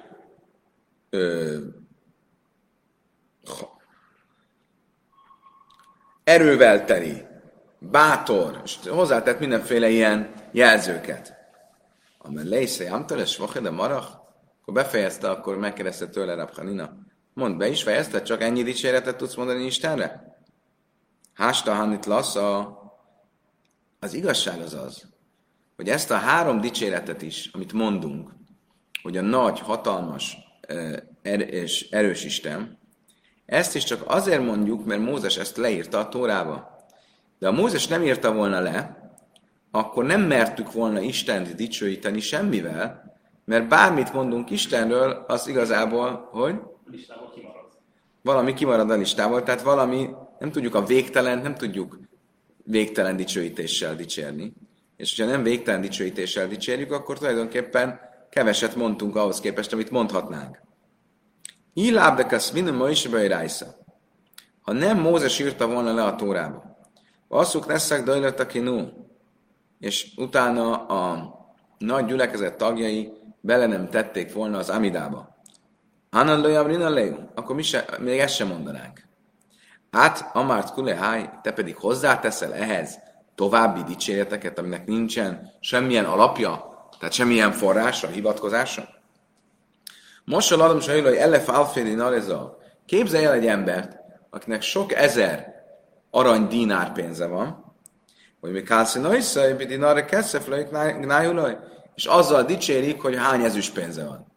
erővel 6.25 6.85
teli, 6.85 7.25
bátor, 7.79 8.61
és 8.63 8.77
hozzátett 8.89 9.39
mindenféle 9.39 9.89
ilyen 9.89 10.33
jelzőket. 10.51 11.33
Amen 12.17 12.47
leisze 12.47 12.83
jamtal, 12.83 13.19
és 13.19 13.41
de 13.61 13.69
marach, 13.69 14.07
akkor 14.61 14.73
befejezte, 14.73 15.29
akkor 15.29 15.57
megkérdezte 15.57 16.07
tőle 16.07 16.35
Rabhanina. 16.35 16.97
Mondd 17.33 17.57
be 17.57 17.67
is 17.67 17.83
fejezted, 17.83 18.23
csak 18.23 18.41
ennyi 18.41 18.63
dicséretet 18.63 19.17
tudsz 19.17 19.35
mondani 19.35 19.65
Istenre? 19.65 20.37
Hásta 21.33 21.73
Hanit 21.73 22.05
Lassa, 22.05 22.79
az 23.99 24.13
igazság 24.13 24.59
az 24.59 24.73
az, 24.73 25.03
hogy 25.75 25.89
ezt 25.89 26.11
a 26.11 26.15
három 26.15 26.61
dicséretet 26.61 27.21
is, 27.21 27.49
amit 27.53 27.73
mondunk, 27.73 28.29
hogy 29.01 29.17
a 29.17 29.21
nagy, 29.21 29.59
hatalmas 29.59 30.37
er- 31.21 31.49
és 31.49 31.89
erős 31.89 32.23
Isten, 32.23 32.77
ezt 33.45 33.75
is 33.75 33.83
csak 33.83 34.03
azért 34.05 34.45
mondjuk, 34.45 34.85
mert 34.85 35.01
Mózes 35.01 35.37
ezt 35.37 35.57
leírta 35.57 35.99
a 35.99 36.09
Tórába. 36.09 36.75
De 37.39 37.47
ha 37.47 37.53
Mózes 37.53 37.87
nem 37.87 38.03
írta 38.03 38.33
volna 38.33 38.59
le, 38.59 39.09
akkor 39.71 40.05
nem 40.05 40.21
mertük 40.21 40.71
volna 40.71 40.99
Istent 40.99 41.55
dicsőíteni 41.55 42.19
semmivel, 42.19 43.13
mert 43.45 43.67
bármit 43.67 44.13
mondunk 44.13 44.49
Istenről, 44.49 45.25
az 45.27 45.47
igazából, 45.47 46.29
hogy 46.31 46.55
valami 48.21 48.53
kimarad 48.53 48.89
a 48.89 48.95
listából, 48.95 49.43
tehát 49.43 49.61
valami, 49.61 50.09
nem 50.39 50.51
tudjuk 50.51 50.75
a 50.75 50.85
végtelen, 50.85 51.39
nem 51.39 51.55
tudjuk 51.55 51.99
végtelen 52.63 53.15
dicsőítéssel 53.15 53.95
dicsérni. 53.95 54.53
És 54.97 55.15
hogyha 55.17 55.31
nem 55.31 55.43
végtelen 55.43 55.81
dicsőítéssel 55.81 56.47
dicsérjük, 56.47 56.91
akkor 56.91 57.17
tulajdonképpen 57.17 57.99
keveset 58.29 58.75
mondtunk 58.75 59.15
ahhoz 59.15 59.39
képest, 59.39 59.73
amit 59.73 59.91
mondhatnánk. 59.91 60.61
Ilábdekasz 61.77 62.51
minimum 62.51 62.89
is 62.89 63.09
Ha 64.61 64.73
nem 64.73 64.99
Mózes 64.99 65.39
írta 65.39 65.67
volna 65.67 65.93
le 65.93 66.03
a 66.03 66.15
tórába, 66.15 66.77
Asszuk 67.27 67.65
leszek 67.65 68.03
dajlott 68.03 68.39
a 68.39 68.45
kinú, 68.45 68.89
és 69.79 70.11
utána 70.17 70.85
a 70.85 71.33
nagy 71.77 72.05
gyülekezet 72.05 72.57
tagjai 72.57 73.11
bele 73.41 73.65
nem 73.65 73.89
tették 73.89 74.33
volna 74.33 74.57
az 74.57 74.69
Amidába. 74.69 75.35
Hanan 76.11 76.41
lojam 76.41 76.67
rinaleu, 76.67 77.15
akkor 77.33 77.55
mi 77.55 77.61
se, 77.61 77.85
még 77.99 78.19
ezt 78.19 78.35
sem 78.35 78.47
mondanánk. 78.47 79.07
Hát, 79.91 80.29
Amárt 80.33 80.73
Kuleháj, 80.73 81.29
te 81.41 81.51
pedig 81.51 81.75
hozzáteszel 81.75 82.53
ehhez 82.53 82.99
további 83.35 83.83
dicséreteket, 83.83 84.59
aminek 84.59 84.85
nincsen 84.85 85.51
semmilyen 85.59 86.05
alapja, 86.05 86.65
tehát 86.99 87.13
semmilyen 87.13 87.51
forrása, 87.51 88.07
hivatkozása? 88.07 88.94
Most 90.25 90.51
a 90.51 90.57
ladom 90.57 90.79
sajló, 90.79 91.07
hogy 91.07 91.15
elef 91.15 91.49
alféli 91.49 91.93
nareza. 91.93 92.57
Képzelj 92.85 93.25
el 93.25 93.33
egy 93.33 93.47
embert, 93.47 93.97
akinek 94.29 94.61
sok 94.61 94.93
ezer 94.93 95.53
arany 96.09 96.47
dinár 96.47 96.91
pénze 96.91 97.25
van, 97.25 97.73
hogy 98.39 98.51
mi 98.51 98.61
kálszi 98.61 98.99
noiszai, 98.99 99.51
hogy 99.51 99.67
dinár 99.67 100.05
keszef 100.05 100.47
gnájulaj, 100.99 101.57
és 101.95 102.05
azzal 102.05 102.43
dicsérik, 102.43 103.01
hogy 103.01 103.15
hány 103.15 103.43
ezüst 103.43 103.73
pénze 103.73 104.05
van. 104.05 104.27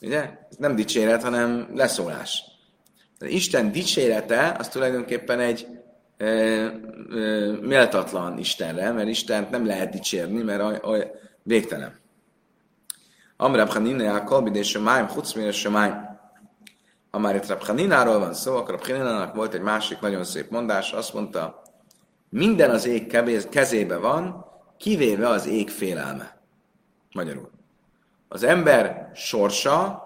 Ugye? 0.00 0.20
Ez 0.50 0.56
nem 0.56 0.74
dicséret, 0.74 1.22
hanem 1.22 1.68
leszólás. 1.74 2.44
De 3.18 3.28
Isten 3.28 3.72
dicsérete 3.72 4.56
az 4.58 4.68
tulajdonképpen 4.68 5.40
egy 5.40 5.66
e, 6.16 6.24
e, 6.24 6.70
méltatlan 7.60 8.38
Istenre, 8.38 8.90
mert 8.90 9.08
Istent 9.08 9.50
nem 9.50 9.66
lehet 9.66 9.90
dicsérni, 9.90 10.42
mert 10.42 10.60
a, 10.60 10.92
a 10.92 11.10
végtelen. 11.42 12.02
Amrab 13.36 13.68
Hanina 13.68 14.24
chucmér 15.06 15.46
és 15.46 15.68
májm. 15.68 16.18
Ha 17.10 17.18
már 17.18 17.34
itt 17.34 17.46
Rabhanináról 17.46 18.18
van 18.18 18.34
szó, 18.34 18.56
akkor 18.56 18.74
Rabhaninának 18.74 19.34
volt 19.34 19.54
egy 19.54 19.60
másik 19.60 20.00
nagyon 20.00 20.24
szép 20.24 20.50
mondás, 20.50 20.92
azt 20.92 21.14
mondta, 21.14 21.62
minden 22.28 22.70
az 22.70 22.86
ég 22.86 23.06
kezébe 23.50 23.96
van, 23.96 24.44
kivéve 24.76 25.28
az 25.28 25.46
ég 25.46 25.70
félelme. 25.70 26.40
Magyarul. 27.14 27.50
Az 28.28 28.42
ember 28.42 29.10
sorsa, 29.14 30.02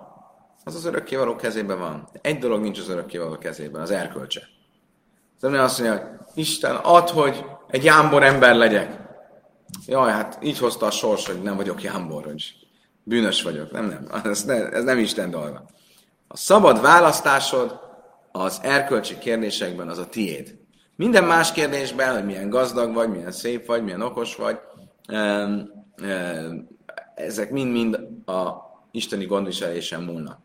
az 0.64 0.74
az 0.74 0.84
örökkévaló 0.84 1.36
kezében 1.36 1.78
van. 1.78 2.08
Egy 2.20 2.38
dolog 2.38 2.60
nincs 2.60 2.78
az 2.78 2.88
örökkévaló 2.88 3.38
kezében, 3.38 3.80
az 3.80 3.90
erkölcse. 3.90 4.40
Az 5.36 5.44
ember 5.44 5.60
azt 5.60 5.80
mondja, 5.80 6.26
Isten, 6.34 6.76
ad, 6.76 7.08
hogy 7.08 7.44
egy 7.68 7.84
jámbor 7.84 8.22
ember 8.22 8.54
legyek. 8.56 9.00
Jaj, 9.86 10.10
hát 10.10 10.38
így 10.42 10.58
hozta 10.58 10.86
a 10.86 10.90
sors, 10.90 11.26
hogy 11.26 11.42
nem 11.42 11.56
vagyok 11.56 11.82
jámbor, 11.82 12.24
hogy 12.24 12.57
bűnös 13.08 13.42
vagyok. 13.42 13.70
Nem, 13.70 13.86
nem, 13.86 14.08
ez, 14.30 14.44
ne, 14.44 14.68
ez 14.68 14.84
nem 14.84 14.98
Isten 14.98 15.30
dolga. 15.30 15.64
A 16.28 16.36
szabad 16.36 16.80
választásod 16.80 17.80
az 18.32 18.60
erkölcsi 18.62 19.18
kérdésekben 19.18 19.88
az 19.88 19.98
a 19.98 20.08
tiéd. 20.08 20.56
Minden 20.96 21.24
más 21.24 21.52
kérdésben, 21.52 22.14
hogy 22.14 22.24
milyen 22.24 22.48
gazdag 22.48 22.94
vagy, 22.94 23.08
milyen 23.08 23.32
szép 23.32 23.66
vagy, 23.66 23.82
milyen 23.82 24.00
okos 24.00 24.36
vagy, 24.36 24.58
ezek 27.14 27.50
mind-mind 27.50 27.94
a 28.26 28.52
isteni 28.90 29.26
gondviselésen 29.26 30.02
múlnak. 30.02 30.40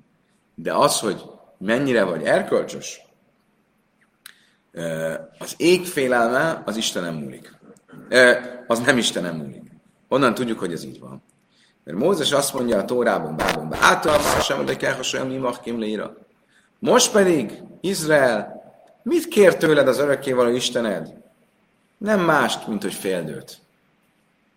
De 0.55 0.73
az, 0.73 0.99
hogy 0.99 1.21
mennyire 1.57 2.03
vagy 2.03 2.23
erkölcsös, 2.23 3.01
az 5.37 5.55
ég 5.57 5.85
félelme 5.85 6.61
az 6.65 6.75
Istenem 6.75 7.15
múlik. 7.15 7.59
Az 8.67 8.79
nem 8.79 8.97
Istenem 8.97 9.35
múlik. 9.35 9.71
Honnan 10.07 10.33
tudjuk, 10.33 10.59
hogy 10.59 10.71
ez 10.71 10.83
így 10.83 10.99
van? 10.99 11.23
Mert 11.83 11.97
Mózes 11.97 12.31
azt 12.31 12.53
mondja 12.53 12.77
a 12.77 12.85
Tórában, 12.85 13.37
Bában, 13.37 13.73
általában 13.73 14.41
sem, 14.41 14.65
de 14.65 14.75
kell 14.75 14.93
hasonlóan 14.93 15.31
mi 15.31 15.37
machkim 15.37 15.79
leíra. 15.79 16.17
Most 16.79 17.11
pedig, 17.11 17.61
Izrael, 17.81 18.63
mit 19.03 19.27
kér 19.27 19.57
tőled 19.57 19.87
az 19.87 19.99
örökkévaló 19.99 20.49
Istened? 20.49 21.13
Nem 21.97 22.19
mást, 22.19 22.67
mint 22.67 22.81
hogy 22.81 22.93
féldőt. 22.93 23.57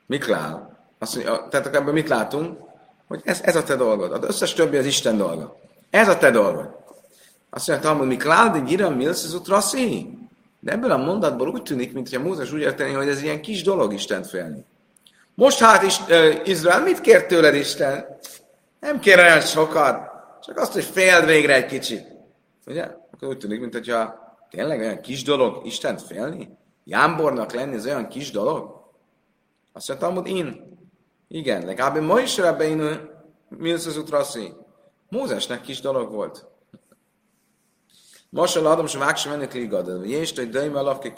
Miklál. 0.07 0.79
Azt 0.99 1.15
mondja, 1.15 1.49
tehát 1.51 1.67
ebben 1.75 1.95
mit 1.95 2.09
látunk? 2.09 2.59
Hogy 3.09 3.21
ez, 3.25 3.41
ez 3.43 3.57
a 3.57 3.63
te 3.63 3.77
dolgod. 3.77 4.13
Az 4.13 4.25
összes 4.29 4.53
többi 4.53 4.77
az 4.77 4.87
Isten 4.87 5.17
dolga. 5.17 5.57
Ez 5.91 6.09
a 6.09 6.19
te 6.19 6.31
dolgod. 6.31 6.77
Azt 7.51 7.69
mondja, 7.69 7.89
Talmud, 7.89 8.07
Miklál, 8.07 8.51
de 8.51 8.59
gira 8.59 8.91
milsz 8.91 9.25
az 9.25 9.35
utraszi? 9.35 10.19
De 10.61 10.73
ebből 10.73 10.91
a 10.91 10.97
mondatból 10.97 11.49
úgy 11.49 11.63
tűnik, 11.63 11.93
mintha 11.93 12.23
Mózes 12.23 12.53
úgy 12.53 12.61
érteni, 12.61 12.93
hogy 12.93 13.09
ez 13.09 13.23
ilyen 13.23 13.43
kis 13.43 13.63
dolog 13.63 13.93
Isten 13.93 14.23
félni. 14.23 14.65
Most 15.37 15.59
hát 15.59 15.83
is, 15.83 16.01
Izrael, 16.45 16.83
mit 16.83 17.01
kért 17.01 17.29
tőled 17.29 17.55
Isten? 17.55 18.19
Nem 18.81 19.01
kér 19.01 19.19
olyan 19.19 19.41
sokat, 19.41 20.11
csak 20.43 20.59
azt, 20.59 20.73
hogy 20.73 20.85
féld 20.85 21.25
végre 21.25 21.55
egy 21.55 21.67
kicsit. 21.67 22.07
Ugye? 22.67 22.83
Akkor 23.13 23.29
úgy 23.29 23.39
tűnik, 23.39 23.61
mintha 23.61 24.35
tényleg 24.51 24.79
olyan 24.79 25.01
kis 25.01 25.23
dolog 25.23 25.67
Istent 25.67 26.03
félni? 26.03 26.57
Jámbornak 26.85 27.53
lenni, 27.53 27.75
ez 27.75 27.87
olyan 27.87 28.09
kis 28.09 28.31
dolog? 28.31 28.85
Azt 29.73 29.89
mondta, 29.89 30.13
hogy 30.13 30.29
én. 30.29 30.79
Igen, 31.29 31.65
legalább 31.65 32.01
ma 32.01 32.21
is 32.21 32.39
ebbe 32.39 32.65
én 32.65 33.11
Milsz 33.49 33.87
az 33.87 33.97
utraszi. 33.97 34.53
Mózesnek 35.09 35.61
kis 35.61 35.81
dolog 35.81 36.13
volt. 36.13 36.47
Most 38.31 38.57
a 38.57 38.63
ladom 38.63 38.87
sem 38.87 39.01
vágsa 39.01 39.29
mennek 39.29 39.53
ligad, 39.53 40.07
és 40.07 40.33
egy 40.33 40.51
döjme 40.51 40.79
alapke. 40.79 41.13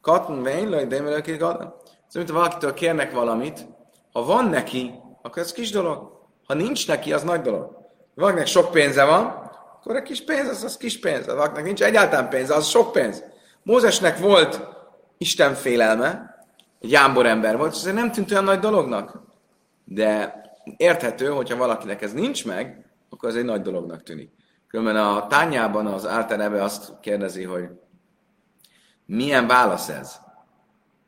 Katn 0.00 0.42
vénylaj, 0.42 0.86
de 0.86 0.96
emelőkék 0.96 1.42
adam. 1.42 1.74
Ez 1.83 1.83
ha 2.14 2.32
valakitől 2.32 2.74
kérnek 2.74 3.12
valamit, 3.12 3.66
ha 4.12 4.24
van 4.24 4.44
neki, 4.48 4.94
akkor 5.22 5.42
ez 5.42 5.52
kis 5.52 5.70
dolog. 5.70 6.12
Ha 6.46 6.54
nincs 6.54 6.88
neki, 6.88 7.12
az 7.12 7.22
nagy 7.22 7.40
dolog. 7.40 7.78
Valakinek 8.14 8.46
sok 8.46 8.70
pénze 8.70 9.04
van, 9.04 9.24
akkor 9.84 9.96
a 9.96 10.02
kis 10.02 10.24
pénz, 10.24 10.48
az, 10.48 10.64
az 10.64 10.76
kis 10.76 11.00
pénz. 11.00 11.26
Valakinek 11.26 11.64
nincs 11.64 11.82
egyáltalán 11.82 12.28
pénze, 12.28 12.54
az 12.54 12.66
sok 12.66 12.92
pénz. 12.92 13.24
Mózesnek 13.62 14.18
volt 14.18 14.60
Isten 15.18 15.54
félelme, 15.54 16.36
egy 16.80 16.90
jámbor 16.90 17.26
ember 17.26 17.56
volt, 17.56 17.74
és 17.74 17.84
ez 17.84 17.92
nem 17.92 18.12
tűnt 18.12 18.30
olyan 18.30 18.44
nagy 18.44 18.58
dolognak. 18.58 19.22
De 19.84 20.34
érthető, 20.76 21.26
hogyha 21.26 21.56
valakinek 21.56 22.02
ez 22.02 22.12
nincs 22.12 22.46
meg, 22.46 22.84
akkor 23.10 23.28
ez 23.28 23.34
egy 23.34 23.44
nagy 23.44 23.62
dolognak 23.62 24.02
tűnik. 24.02 24.30
Különben 24.68 24.96
a 24.96 25.26
tányában 25.26 25.86
az 25.86 26.06
általában 26.06 26.60
azt 26.60 26.92
kérdezi, 27.00 27.42
hogy 27.44 27.68
milyen 29.06 29.46
válasz 29.46 29.88
ez? 29.88 30.20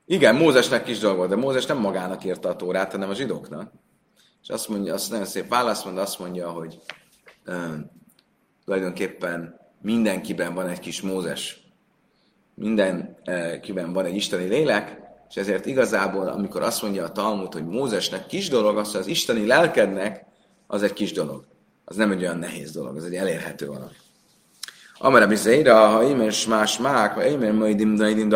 Igen, 0.06 0.34
Mózesnek 0.34 0.84
kis 0.84 1.00
volt, 1.00 1.28
de 1.28 1.36
Mózes 1.36 1.66
nem 1.66 1.78
magának 1.78 2.24
írta 2.24 2.48
a 2.48 2.56
tórát, 2.56 2.92
hanem 2.92 3.10
a 3.10 3.14
zsidóknak. 3.14 3.72
És 4.42 4.48
azt 4.48 4.68
mondja, 4.68 4.94
azt 4.94 5.10
nagyon 5.10 5.26
szép 5.26 5.48
válasz 5.48 5.84
mond, 5.84 5.98
azt 5.98 6.18
mondja, 6.18 6.50
hogy 6.50 6.78
um, 7.46 7.90
tulajdonképpen 8.64 9.60
mindenkiben 9.82 10.54
van 10.54 10.68
egy 10.68 10.78
kis 10.78 11.00
Mózes. 11.00 11.60
Mindenkiben 12.54 13.92
van 13.92 14.04
egy 14.04 14.16
isteni 14.16 14.44
lélek, 14.44 15.00
és 15.28 15.36
ezért 15.36 15.66
igazából, 15.66 16.28
amikor 16.28 16.62
azt 16.62 16.82
mondja 16.82 17.04
a 17.04 17.12
Talmud, 17.12 17.52
hogy 17.52 17.66
Mózesnek 17.66 18.26
kis 18.26 18.48
dolog, 18.48 18.78
az, 18.78 18.90
hogy 18.90 19.00
az 19.00 19.06
isteni 19.06 19.46
lelkednek, 19.46 20.24
az 20.66 20.82
egy 20.82 20.92
kis 20.92 21.12
dolog. 21.12 21.44
Az 21.84 21.96
nem 21.96 22.10
egy 22.10 22.22
olyan 22.22 22.38
nehéz 22.38 22.72
dolog, 22.72 22.96
az 22.96 23.04
egy 23.04 23.14
elérhető 23.14 23.66
valami. 23.66 23.94
Amara 24.98 25.26
bizeira, 25.26 25.86
ha 25.86 26.02
imer 26.02 26.32
más 26.48 26.78
mák, 26.78 27.14
ha 27.14 27.24
imer 27.24 27.52
majdim 27.52 27.94
daidim 27.94 28.28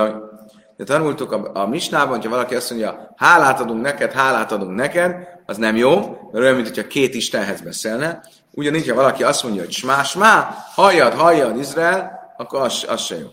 de 0.80 0.86
tanultuk 0.86 1.32
a, 1.32 1.50
a 1.54 1.66
misnában, 1.66 2.14
hogyha 2.14 2.30
valaki 2.30 2.54
azt 2.54 2.70
mondja, 2.70 3.12
hálát 3.16 3.60
adunk 3.60 3.82
neked, 3.82 4.12
hálát 4.12 4.52
adunk 4.52 4.74
neked, 4.74 5.28
az 5.46 5.56
nem 5.56 5.76
jó, 5.76 5.98
mert 5.98 6.44
olyan, 6.44 6.54
mint 6.54 6.66
hogyha 6.66 6.86
két 6.86 7.14
Istenhez 7.14 7.60
beszélne. 7.60 8.20
Ugyanígy, 8.50 8.88
ha 8.88 8.94
valaki 8.94 9.22
azt 9.22 9.42
mondja, 9.42 9.62
hogy 9.62 9.70
smás 9.72 10.14
má, 10.14 10.54
halljad, 10.74 11.12
halljad 11.12 11.56
Izrael, 11.56 12.32
akkor 12.36 12.60
az, 12.60 12.84
az 12.88 13.00
se 13.00 13.18
jó. 13.18 13.26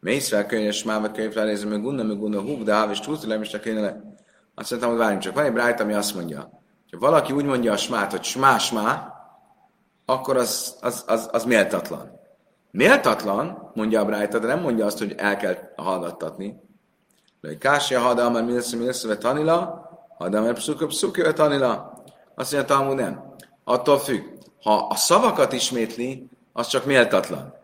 Mész 0.00 0.28
fel 0.28 0.46
könyves 0.46 0.84
mába 0.84 1.10
könyv 1.10 1.32
ránézni, 1.32 1.68
meg 1.68 1.82
gunna, 1.82 2.02
meg 2.02 2.18
gunna, 2.18 2.40
húg, 2.40 2.62
de 2.62 2.74
háv, 2.74 2.90
és 2.90 3.00
túltulem, 3.00 3.42
és 3.42 3.56
le. 3.64 4.00
Azt 4.54 4.70
mondtam, 4.70 4.90
hogy 4.90 5.00
várjunk 5.00 5.22
csak. 5.22 5.34
Van 5.34 5.44
egy 5.44 5.52
brájt, 5.52 5.80
ami 5.80 5.92
azt 5.92 6.14
mondja, 6.14 6.50
ha 6.90 6.98
valaki 6.98 7.32
úgy 7.32 7.44
mondja 7.44 7.72
a 7.72 7.76
smát, 7.76 8.10
hogy 8.10 8.24
smás 8.24 8.70
má, 8.70 9.14
akkor 10.06 10.36
az, 10.36 10.76
az, 10.80 11.04
az, 11.06 11.28
az 11.32 11.44
méltatlan. 11.44 12.19
Méltatlan, 12.70 13.70
mondja 13.74 14.00
a 14.00 14.04
Brájta, 14.04 14.38
de 14.38 14.46
nem 14.46 14.60
mondja 14.60 14.86
azt, 14.86 14.98
hogy 14.98 15.14
el 15.16 15.36
kell 15.36 15.56
hallgattatni. 15.76 16.60
Lőj 17.40 17.58
kásja 17.58 18.00
hadal, 18.00 18.30
mert 18.30 18.46
mi 18.46 18.52
lesz, 18.52 18.72
mi 18.72 18.84
lesz, 18.84 19.06
tanila, 19.18 19.88
hadal, 20.18 20.42
mert 20.42 20.56
pszuka, 20.56 20.86
pszuka, 20.86 21.32
tanila. 21.32 22.02
Azt 22.34 22.52
mondja, 22.52 22.76
Talmud 22.76 22.96
nem. 22.96 23.34
Attól 23.64 23.98
függ. 23.98 24.22
Ha 24.62 24.86
a 24.86 24.94
szavakat 24.94 25.52
ismétli, 25.52 26.28
az 26.52 26.66
csak 26.66 26.84
méltatlan. 26.84 27.54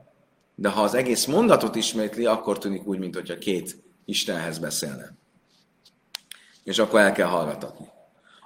De 0.54 0.68
ha 0.68 0.82
az 0.82 0.94
egész 0.94 1.24
mondatot 1.24 1.74
ismétli, 1.74 2.26
akkor 2.26 2.58
tűnik 2.58 2.86
úgy, 2.86 2.98
mintha 2.98 3.38
két 3.38 3.84
Istenhez 4.04 4.58
beszélne. 4.58 5.14
És 6.64 6.78
akkor 6.78 7.00
el 7.00 7.12
kell 7.12 7.28
hallgatatni. 7.28 7.88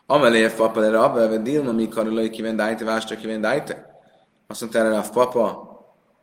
Amelé 0.07 0.49
papelere 0.49 1.01
abelve 1.01 1.37
dilma 1.37 1.73
mi 1.73 1.89
karolai 1.89 2.31
kivendájte, 2.31 2.85
vástja 2.85 3.17
kivendájte. 3.17 4.01
Azt 4.47 4.61
mondta 4.61 4.79
erre 4.79 4.99
a 4.99 5.05
papa, 5.13 5.70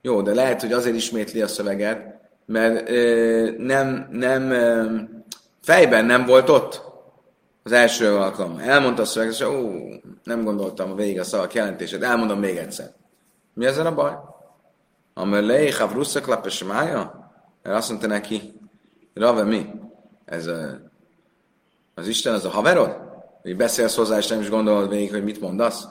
jó, 0.02 0.22
de 0.22 0.34
lehet, 0.34 0.62
hogy 0.62 0.72
azért 0.72 0.96
ismétli 0.96 1.42
a 1.42 1.48
szöveget, 1.48 2.16
mert 2.46 2.90
ö, 2.90 3.52
nem, 3.58 4.08
nem 4.12 4.50
ö, 4.50 4.96
fejben 5.62 6.06
nem 6.06 6.26
volt 6.26 6.50
ott 6.50 6.82
az 7.64 7.72
első 7.72 8.16
alkalom. 8.16 8.58
Elmondta 8.58 9.02
a 9.02 9.06
szöveget, 9.06 9.34
és 9.34 9.42
ó, 9.42 9.70
nem 10.24 10.44
gondoltam 10.44 10.96
végig 10.96 11.20
a 11.20 11.24
szavak 11.24 11.54
jelentését, 11.54 12.04
elmondom 12.04 12.40
még 12.40 12.58
egyszer. 12.58 12.92
Mi 13.54 13.66
ezzel 13.66 13.86
a 13.86 13.94
baj? 13.94 14.14
Amelé, 15.14 15.70
havrusszak 15.70 16.28
lapesemája? 16.28 17.32
Mert 17.64 17.78
azt 17.78 17.90
mondta 17.90 18.08
neki, 18.08 18.60
Rave, 19.14 19.44
mi? 19.44 19.66
Ez 20.26 20.48
a, 20.48 20.80
az 21.96 22.08
Isten, 22.08 22.34
az 22.34 22.46
a 22.46 22.50
haverod? 22.50 22.98
Hogy 23.42 23.56
beszélsz 23.56 23.96
hozzá, 23.96 24.18
és 24.18 24.28
nem 24.28 24.40
is 24.40 24.50
gondolod 24.50 24.90
végig, 24.90 25.12
hogy 25.12 25.24
mit 25.24 25.42
mondasz? 25.42 25.88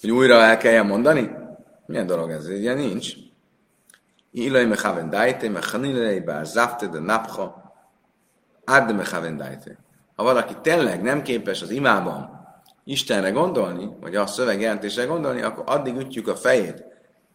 Hogy 0.00 0.10
újra 0.10 0.34
el 0.34 0.56
kelljen 0.56 0.86
mondani? 0.86 1.30
Milyen 1.86 2.06
dolog 2.06 2.30
ez? 2.30 2.48
Ilyen 2.48 2.76
nincs. 2.76 3.12
Ilai 4.30 4.64
mechaven 4.64 5.10
daite, 5.10 5.48
mechanilei 5.48 6.20
bár 6.20 6.44
zafte 6.44 6.86
de 6.86 6.98
napcha, 6.98 7.72
ádde 8.64 8.92
mechaven 8.92 9.36
daite. 9.36 9.78
Ha 10.16 10.22
valaki 10.22 10.56
tényleg 10.62 11.02
nem 11.02 11.22
képes 11.22 11.62
az 11.62 11.70
imában 11.70 12.38
Istenre 12.84 13.30
gondolni, 13.30 13.96
vagy 14.00 14.16
a 14.16 14.26
szövegjelentésre 14.26 15.04
gondolni, 15.04 15.42
akkor 15.42 15.64
addig 15.66 15.96
ütjük 15.96 16.28
a 16.28 16.36
fejét 16.36 16.84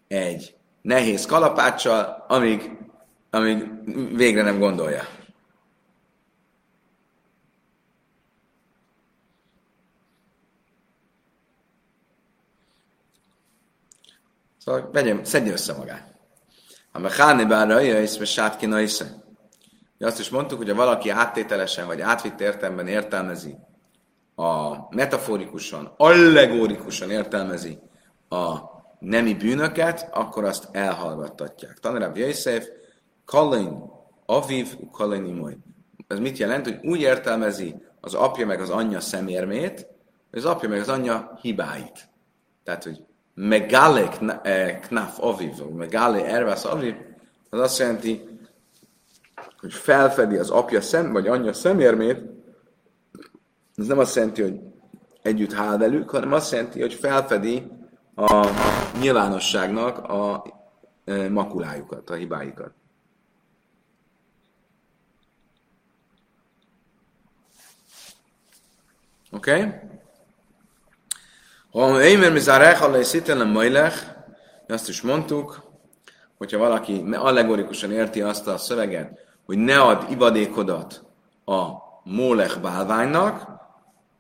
egy 0.08 0.56
nehéz 0.82 1.26
kalapáccsal, 1.26 2.26
amíg, 2.28 2.78
amíg 3.30 3.70
végre 4.16 4.42
nem 4.42 4.60
gondolja. 4.60 5.04
Szóval 14.58 14.90
vegyem, 14.92 15.24
szedje 15.24 15.52
össze 15.52 15.74
magát. 15.74 16.15
A 16.96 17.00
mecháni 17.00 17.46
bárra 17.46 17.80
jöjsz, 17.80 18.18
és 18.18 18.32
sát 18.32 18.58
ki 18.58 18.70
Azt 20.00 20.20
is 20.20 20.30
mondtuk, 20.30 20.58
hogy 20.58 20.70
ha 20.70 20.76
valaki 20.76 21.10
áttételesen 21.10 21.88
vagy 21.88 22.02
átvitt 22.02 22.42
értelemben 22.42 22.88
értelmezi, 22.88 23.58
a 24.36 24.76
metaforikusan, 24.96 25.94
allegórikusan 25.98 27.10
értelmezi 27.10 27.80
a 28.30 28.58
nemi 29.00 29.34
bűnöket, 29.34 30.10
akkor 30.12 30.44
azt 30.44 30.68
elhallgattatják. 30.72 31.80
Tanráb 31.80 32.18
Jöjszef, 32.18 32.68
Kalin, 33.26 33.84
Aviv, 34.26 34.76
Kalin. 34.92 35.64
Ez 36.08 36.20
mit 36.20 36.38
jelent? 36.38 36.66
Hogy 36.66 36.80
úgy 36.82 37.00
értelmezi 37.00 37.76
az 38.02 38.14
apja 38.14 38.46
meg 38.46 38.62
az 38.62 38.70
anyja 38.70 39.00
szemérmét, 39.00 39.88
hogy 40.30 40.40
az 40.40 40.46
apja 40.46 40.70
meg 40.70 40.80
az 40.80 40.90
anyja 40.90 41.40
hibáit. 41.42 42.10
Tehát, 42.64 42.84
hogy 42.84 43.04
megale 43.36 44.10
eh, 44.44 44.80
knaf 44.80 45.20
aviv, 45.20 45.66
megale 45.74 46.26
ervász 46.26 46.66
aviv, 46.66 46.96
az 47.50 47.60
azt 47.60 47.80
jelenti, 47.80 48.40
hogy 49.60 49.74
felfedi 49.74 50.36
az 50.38 50.50
apja 50.50 50.82
szem, 50.82 51.12
vagy 51.12 51.28
anyja 51.28 51.54
szemérmét, 51.54 52.22
ez 53.76 53.88
nem 53.88 54.00
azt 54.00 54.16
jelenti, 54.16 54.42
hogy 54.42 54.60
együtt 55.22 55.54
hál 55.54 55.78
velük, 55.78 56.10
hanem 56.10 56.34
azt 56.34 56.52
jelenti, 56.52 56.82
hogy 56.82 56.94
felfedi 56.94 57.72
a 58.16 58.48
nyilvánosságnak 59.00 59.98
a 59.98 60.44
eh, 61.06 61.30
makulájukat, 61.30 62.10
a 62.10 62.14
hibáikat. 62.14 62.72
Oké? 69.32 69.52
Okay? 69.52 69.95
Azt 74.68 74.90
is 74.90 75.02
mondtuk, 75.02 75.64
hogyha 76.38 76.58
valaki 76.58 77.04
allegorikusan 77.12 77.92
érti 77.92 78.22
azt 78.22 78.48
a 78.48 78.58
szöveget, 78.58 79.20
hogy 79.46 79.58
ne 79.58 79.80
ad 79.80 80.06
ivadékodat 80.10 81.04
a 81.46 81.62
mólech 82.04 82.60
bálványnak, 82.60 83.48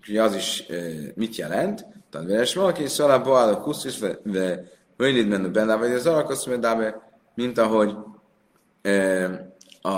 ugye 0.07 0.23
az 0.23 0.35
is 0.35 0.65
e, 0.69 0.75
mit 1.15 1.35
jelent? 1.35 1.85
Tehát 2.09 2.27
veres 2.27 2.55
valaki 2.55 2.87
szalá 2.87 3.17
boál 3.17 3.49
a 3.49 3.61
kusztis, 3.61 3.99
ve 4.23 4.63
vöjlid 4.97 5.27
menő 5.27 5.51
benne, 5.51 5.75
vagy 5.75 5.91
az 5.91 6.05
alakasz 6.05 6.47
mint 7.35 7.57
ahogy 7.57 7.95
e, 8.81 9.25
a, 9.81 9.89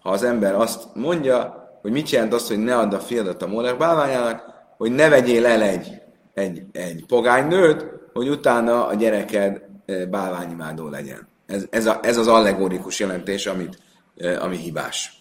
ha 0.00 0.10
az 0.10 0.22
ember 0.22 0.54
azt 0.54 0.94
mondja, 0.94 1.68
hogy 1.82 1.92
mit 1.92 2.10
jelent 2.10 2.32
az, 2.32 2.48
hogy 2.48 2.58
ne 2.58 2.78
add 2.78 2.94
a 2.94 3.00
fiadat 3.00 3.42
a 3.42 3.46
mólech 3.46 3.78
bálványának, 3.78 4.42
hogy 4.76 4.90
ne 4.92 5.08
vegyél 5.08 5.46
el 5.46 5.62
egy 5.62 5.99
egy, 6.40 6.62
egy 6.72 7.04
pogány 7.06 7.46
nőt, 7.46 7.86
hogy 8.12 8.28
utána 8.28 8.86
a 8.86 8.94
gyereked 8.94 9.62
e, 9.86 10.06
bálványimádó 10.06 10.88
legyen. 10.88 11.28
Ez, 11.46 11.66
ez, 11.70 11.86
a, 11.86 12.00
ez 12.02 12.16
az 12.16 12.26
allegorikus 12.26 13.00
jelentés, 13.00 13.46
amit, 13.46 13.78
e, 14.16 14.42
ami 14.42 14.56
hibás. 14.56 15.20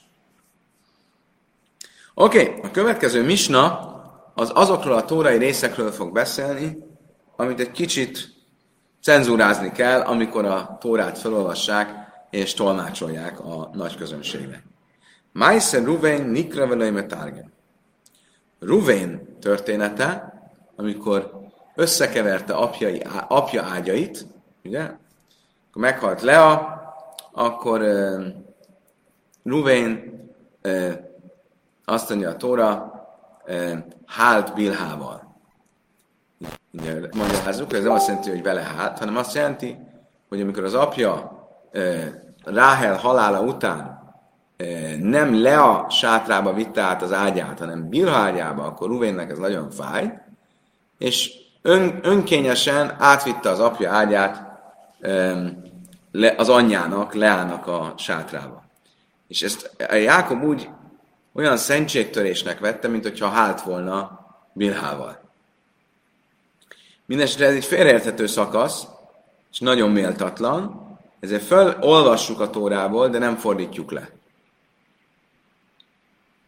Oké, 2.13 2.41
okay, 2.41 2.59
a 2.63 2.71
következő 2.71 3.23
misna 3.23 3.87
az 4.35 4.51
azokról 4.53 4.93
a 4.93 5.05
tórai 5.05 5.37
részekről 5.37 5.91
fog 5.91 6.11
beszélni, 6.11 6.77
amit 7.35 7.59
egy 7.59 7.71
kicsit 7.71 8.37
cenzúrázni 9.01 9.71
kell, 9.71 10.01
amikor 10.01 10.45
a 10.45 10.77
tórát 10.79 11.17
felolvassák 11.17 11.89
és 12.29 12.53
tolmácsolják 12.53 13.39
a 13.39 13.69
nagy 13.73 13.95
közönségnek. 13.95 14.63
Májszer 15.31 15.83
Ruvén 15.83 16.23
Nikra 16.23 16.67
Velejme 16.67 17.05
Ruvén 18.59 19.37
története 19.41 20.38
amikor 20.79 21.39
összekeverte 21.75 22.53
apjai, 22.53 23.03
apja 23.27 23.63
ágyait, 23.63 24.25
ugye? 24.63 24.81
Akkor 24.81 25.81
meghalt 25.81 26.21
Lea, 26.21 26.81
akkor 27.31 27.81
Ruvén 29.43 30.13
azt 31.85 32.09
mondja 32.09 32.29
a 32.29 32.35
Tóra, 32.35 32.93
hált 34.05 34.53
Bilhával. 34.53 35.35
Magyarázzuk, 37.13 37.73
ez 37.73 37.83
nem 37.83 37.91
azt 37.91 38.07
jelenti, 38.07 38.29
hogy 38.29 38.43
vele 38.43 38.61
hát, 38.61 38.99
hanem 38.99 39.17
azt 39.17 39.35
jelenti, 39.35 39.77
hogy 40.29 40.41
amikor 40.41 40.63
az 40.63 40.73
apja 40.73 41.37
Ráhel 42.43 42.95
halála 42.95 43.41
után 43.41 43.97
nem 44.99 45.41
Lea 45.41 45.85
sátrába 45.89 46.53
vitte 46.53 46.81
át 46.81 47.01
az 47.01 47.13
ágyát, 47.13 47.59
hanem 47.59 47.89
Bilha 47.89 48.17
ágyába, 48.17 48.63
akkor 48.63 48.87
Ruvénnek 48.87 49.29
ez 49.29 49.37
nagyon 49.37 49.69
fáj, 49.69 50.27
és 50.99 51.31
ön, 51.61 51.99
önkényesen 52.01 52.95
átvitte 52.99 53.49
az 53.49 53.59
apja 53.59 53.91
ágyát 53.91 54.47
az 56.37 56.49
anyjának, 56.49 57.13
Leának 57.13 57.67
a 57.67 57.93
sátrába. 57.97 58.63
És 59.27 59.41
ezt 59.41 59.75
a 59.89 59.93
Jákob 59.93 60.43
úgy 60.43 60.69
olyan 61.33 61.57
szentségtörésnek 61.57 62.59
vette, 62.59 62.87
mint 62.87 63.03
hogyha 63.03 63.29
hált 63.29 63.61
volna 63.61 64.19
Bilhával. 64.53 65.19
Mindenesetre 67.05 67.45
ez 67.45 67.55
egy 67.55 67.65
félreérthető 67.65 68.27
szakasz, 68.27 68.87
és 69.51 69.59
nagyon 69.59 69.89
méltatlan, 69.91 70.87
ezért 71.19 71.43
felolvassuk 71.43 72.39
a 72.39 72.49
tórából, 72.49 73.09
de 73.09 73.17
nem 73.17 73.35
fordítjuk 73.35 73.91
le. 73.91 74.09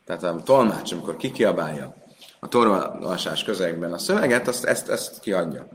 Tehát 0.06 0.24
a 0.24 0.42
tolmács, 0.44 0.92
amikor 0.92 1.18
kikiabálja 1.18 2.01
a 2.44 2.48
torvalásás 2.48 3.44
közegben 3.44 3.94
a 3.94 3.98
szöveget, 3.98 4.48
azt, 4.48 4.66
ezt, 4.66 4.90
ezt 4.90 5.20
kiadja. 5.20 5.68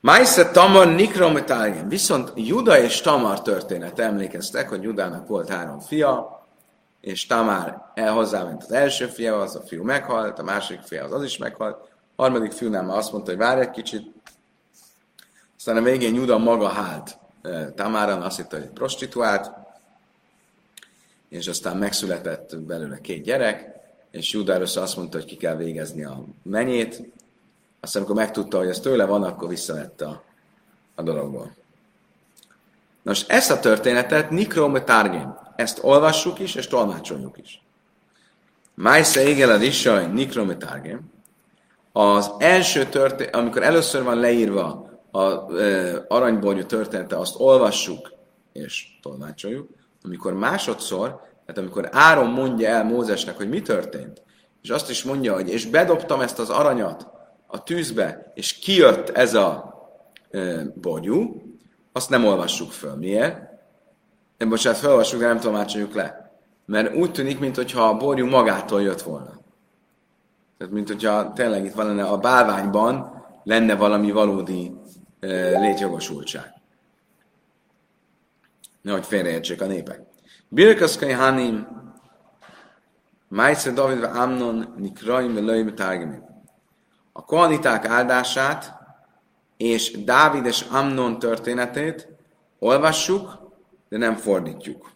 Májsze 0.00 0.50
Tamar 0.50 0.94
Nikrom 0.94 1.38
Viszont 1.88 2.32
Juda 2.34 2.78
és 2.78 3.00
Tamar 3.00 3.42
történet. 3.42 3.98
Emlékeztek, 3.98 4.68
hogy 4.68 4.82
Judának 4.82 5.26
volt 5.26 5.48
három 5.48 5.80
fia, 5.80 6.42
és 7.00 7.26
Tamár 7.26 7.82
el 7.94 8.12
hozzáment 8.12 8.62
az 8.62 8.72
első 8.72 9.06
fia, 9.06 9.40
az 9.40 9.56
a 9.56 9.60
fiú 9.60 9.82
meghalt, 9.82 10.38
a 10.38 10.42
másik 10.42 10.80
fia 10.80 11.04
az 11.04 11.12
az 11.12 11.22
is 11.22 11.36
meghalt, 11.36 11.76
a 12.16 12.22
harmadik 12.22 12.52
fiúnál 12.52 12.82
már 12.82 12.96
azt 12.96 13.12
mondta, 13.12 13.30
hogy 13.30 13.40
várj 13.40 13.60
egy 13.60 13.70
kicsit, 13.70 14.12
aztán 15.56 15.76
a 15.76 15.82
végén 15.82 16.14
Juda 16.14 16.38
maga 16.38 16.68
hált 16.68 17.18
Tamáran, 17.74 18.22
azt 18.22 18.36
hitte, 18.36 18.58
hogy 18.58 18.68
prostituált, 18.68 19.50
és 21.28 21.48
aztán 21.48 21.76
megszületett 21.76 22.56
belőle 22.58 23.00
két 23.00 23.22
gyerek, 23.22 23.71
és 24.12 24.32
Judáros 24.32 24.76
azt 24.76 24.96
mondta, 24.96 25.16
hogy 25.16 25.26
ki 25.26 25.36
kell 25.36 25.56
végezni 25.56 26.04
a 26.04 26.24
menyét, 26.42 27.02
aztán 27.80 28.02
amikor 28.02 28.22
megtudta, 28.22 28.58
hogy 28.58 28.68
ez 28.68 28.80
tőle 28.80 29.04
van, 29.04 29.22
akkor 29.22 29.48
visszavett 29.48 30.00
a, 30.00 30.22
a 30.94 31.02
dologból. 31.02 31.54
Nos, 33.02 33.24
ezt 33.28 33.50
a 33.50 33.60
történetet 33.60 34.30
Nikrom 34.30 34.84
Targén, 34.84 35.38
ezt 35.56 35.78
olvassuk 35.82 36.38
is, 36.38 36.54
és 36.54 36.66
tolmácsoljuk 36.66 37.38
is. 37.38 37.62
Májsze 38.74 39.28
égel 39.28 39.50
a 39.50 39.56
Rissaj 39.56 40.06
Nikrom 40.06 40.58
Targén, 40.58 41.00
az 41.92 42.32
első 42.38 42.84
történet, 42.84 43.34
amikor 43.34 43.62
először 43.62 44.02
van 44.02 44.18
leírva 44.18 44.90
a 45.10 45.58
e, 45.60 46.04
aranyborjú 46.08 46.64
története, 46.66 47.16
azt 47.16 47.34
olvassuk 47.38 48.12
és 48.52 48.86
tolmácsoljuk. 49.02 49.68
Amikor 50.02 50.32
másodszor, 50.32 51.20
tehát 51.52 51.68
amikor 51.68 51.88
Áron 51.92 52.30
mondja 52.30 52.68
el 52.68 52.84
Mózesnek, 52.84 53.36
hogy 53.36 53.48
mi 53.48 53.62
történt, 53.62 54.22
és 54.62 54.70
azt 54.70 54.90
is 54.90 55.02
mondja, 55.02 55.34
hogy 55.34 55.48
és 55.48 55.66
bedobtam 55.66 56.20
ezt 56.20 56.38
az 56.38 56.50
aranyat 56.50 57.06
a 57.46 57.62
tűzbe, 57.62 58.32
és 58.34 58.58
kijött 58.58 59.08
ez 59.08 59.34
a 59.34 59.74
e, 60.30 60.62
borjú, 60.74 61.42
azt 61.92 62.10
nem 62.10 62.24
olvassuk 62.24 62.70
föl. 62.70 62.94
Miért? 62.94 63.40
Nem, 64.38 64.48
bocsánat, 64.48 64.78
felolvassuk, 64.78 65.20
de 65.20 65.26
nem 65.26 65.40
tolmácsoljuk 65.40 65.94
le. 65.94 66.32
Mert 66.66 66.94
úgy 66.94 67.12
tűnik, 67.12 67.38
mintha 67.38 67.88
a 67.88 67.96
borjú 67.96 68.26
magától 68.26 68.82
jött 68.82 69.02
volna. 69.02 69.40
Tehát, 70.58 70.72
mint 70.72 70.88
hogyha 70.88 71.32
tényleg 71.32 71.64
itt 71.64 71.74
van 71.74 71.98
a 71.98 72.18
bálványban 72.18 73.24
lenne 73.44 73.74
valami 73.74 74.10
valódi 74.10 74.72
e, 75.20 75.58
létjogosultság. 75.58 76.52
Nehogy 78.82 79.06
félreértsék 79.06 79.60
a 79.60 79.66
népek. 79.66 80.11
Birkaszkai 80.54 81.12
Hanim, 81.12 81.66
Májsze 83.28 83.70
David 83.72 84.02
Amnon, 84.04 84.74
Nikraim, 84.76 85.44
Löjm, 85.44 85.74
A 87.12 87.24
kohaniták 87.24 87.84
áldását 87.84 88.74
és 89.56 90.04
Dávid 90.04 90.46
és 90.46 90.60
Amnon 90.60 91.18
történetét 91.18 92.08
olvassuk, 92.58 93.52
de 93.88 93.98
nem 93.98 94.16
fordítjuk. 94.16 94.91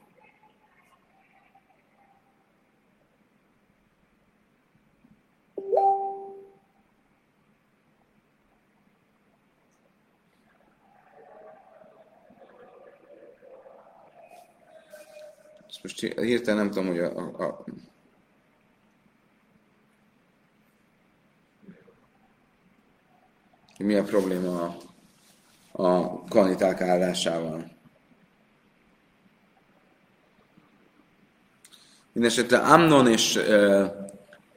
Most 15.86 16.00
hirtelen 16.00 16.58
nem 16.58 16.70
tudom, 16.70 16.86
hogy 16.86 16.98
a, 16.98 17.18
a, 17.18 17.64
mi 23.78 23.94
a 23.94 24.02
probléma 24.02 24.62
a, 25.72 25.82
a 25.82 26.22
kaniták 26.28 26.80
állásával. 26.80 27.70
Mindenesetre 32.12 32.58
Amnon 32.58 33.08
és 33.08 33.36
uh, 33.36 33.86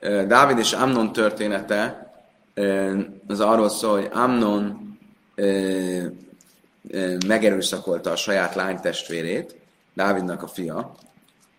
uh, 0.01 0.23
Dávid 0.23 0.57
és 0.57 0.73
Amnon 0.73 1.11
története 1.11 2.13
uh, 2.55 2.99
az 3.27 3.39
arról 3.39 3.69
szól, 3.69 3.99
hogy 3.99 4.09
Amnon 4.13 4.97
megerőszakolta 7.27 8.11
a 8.11 8.15
saját 8.15 8.55
lánytestvérét, 8.55 9.55
Dávidnak 9.93 10.43
a 10.43 10.47
fia, 10.47 10.95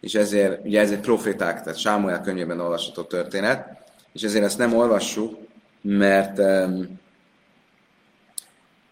és 0.01 0.15
ezért, 0.15 0.65
ugye 0.65 0.81
ez 0.81 0.91
egy 0.91 1.01
proféták, 1.01 1.63
tehát 1.63 1.79
Sámuel 1.79 2.21
könyvében 2.21 2.61
olvasható 2.61 3.03
történet, 3.03 3.79
és 4.13 4.23
ezért 4.23 4.45
ezt 4.45 4.59
nem 4.59 4.75
olvassuk, 4.75 5.39
mert 5.83 6.39
um, 6.39 7.01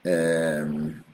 um, 0.02 1.06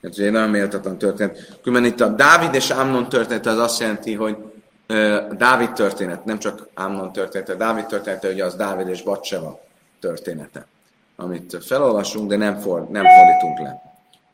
Ez 0.00 0.18
egy 0.18 0.30
nagyon 0.30 0.50
méltatlan 0.50 0.98
történet. 0.98 1.58
Különben 1.62 1.90
itt 1.90 2.00
a 2.00 2.08
Dávid 2.08 2.54
és 2.54 2.70
Amnon 2.70 3.08
történet 3.08 3.46
az 3.46 3.58
azt 3.58 3.80
jelenti, 3.80 4.14
hogy 4.14 4.36
Dávid 5.36 5.72
történet, 5.72 6.24
nem 6.24 6.38
csak 6.38 6.68
Ámnon 6.74 7.12
története, 7.12 7.54
Dávid 7.54 7.86
története, 7.86 8.28
ugye 8.28 8.44
az 8.44 8.54
Dávid 8.54 8.88
és 8.88 9.02
Batseva 9.02 9.60
története, 10.00 10.66
amit 11.16 11.64
felolvasunk, 11.64 12.28
de 12.28 12.36
nem, 12.36 12.58
for, 12.58 12.88
nem 12.88 13.04
fordítunk 13.04 13.58
le. 13.58 13.82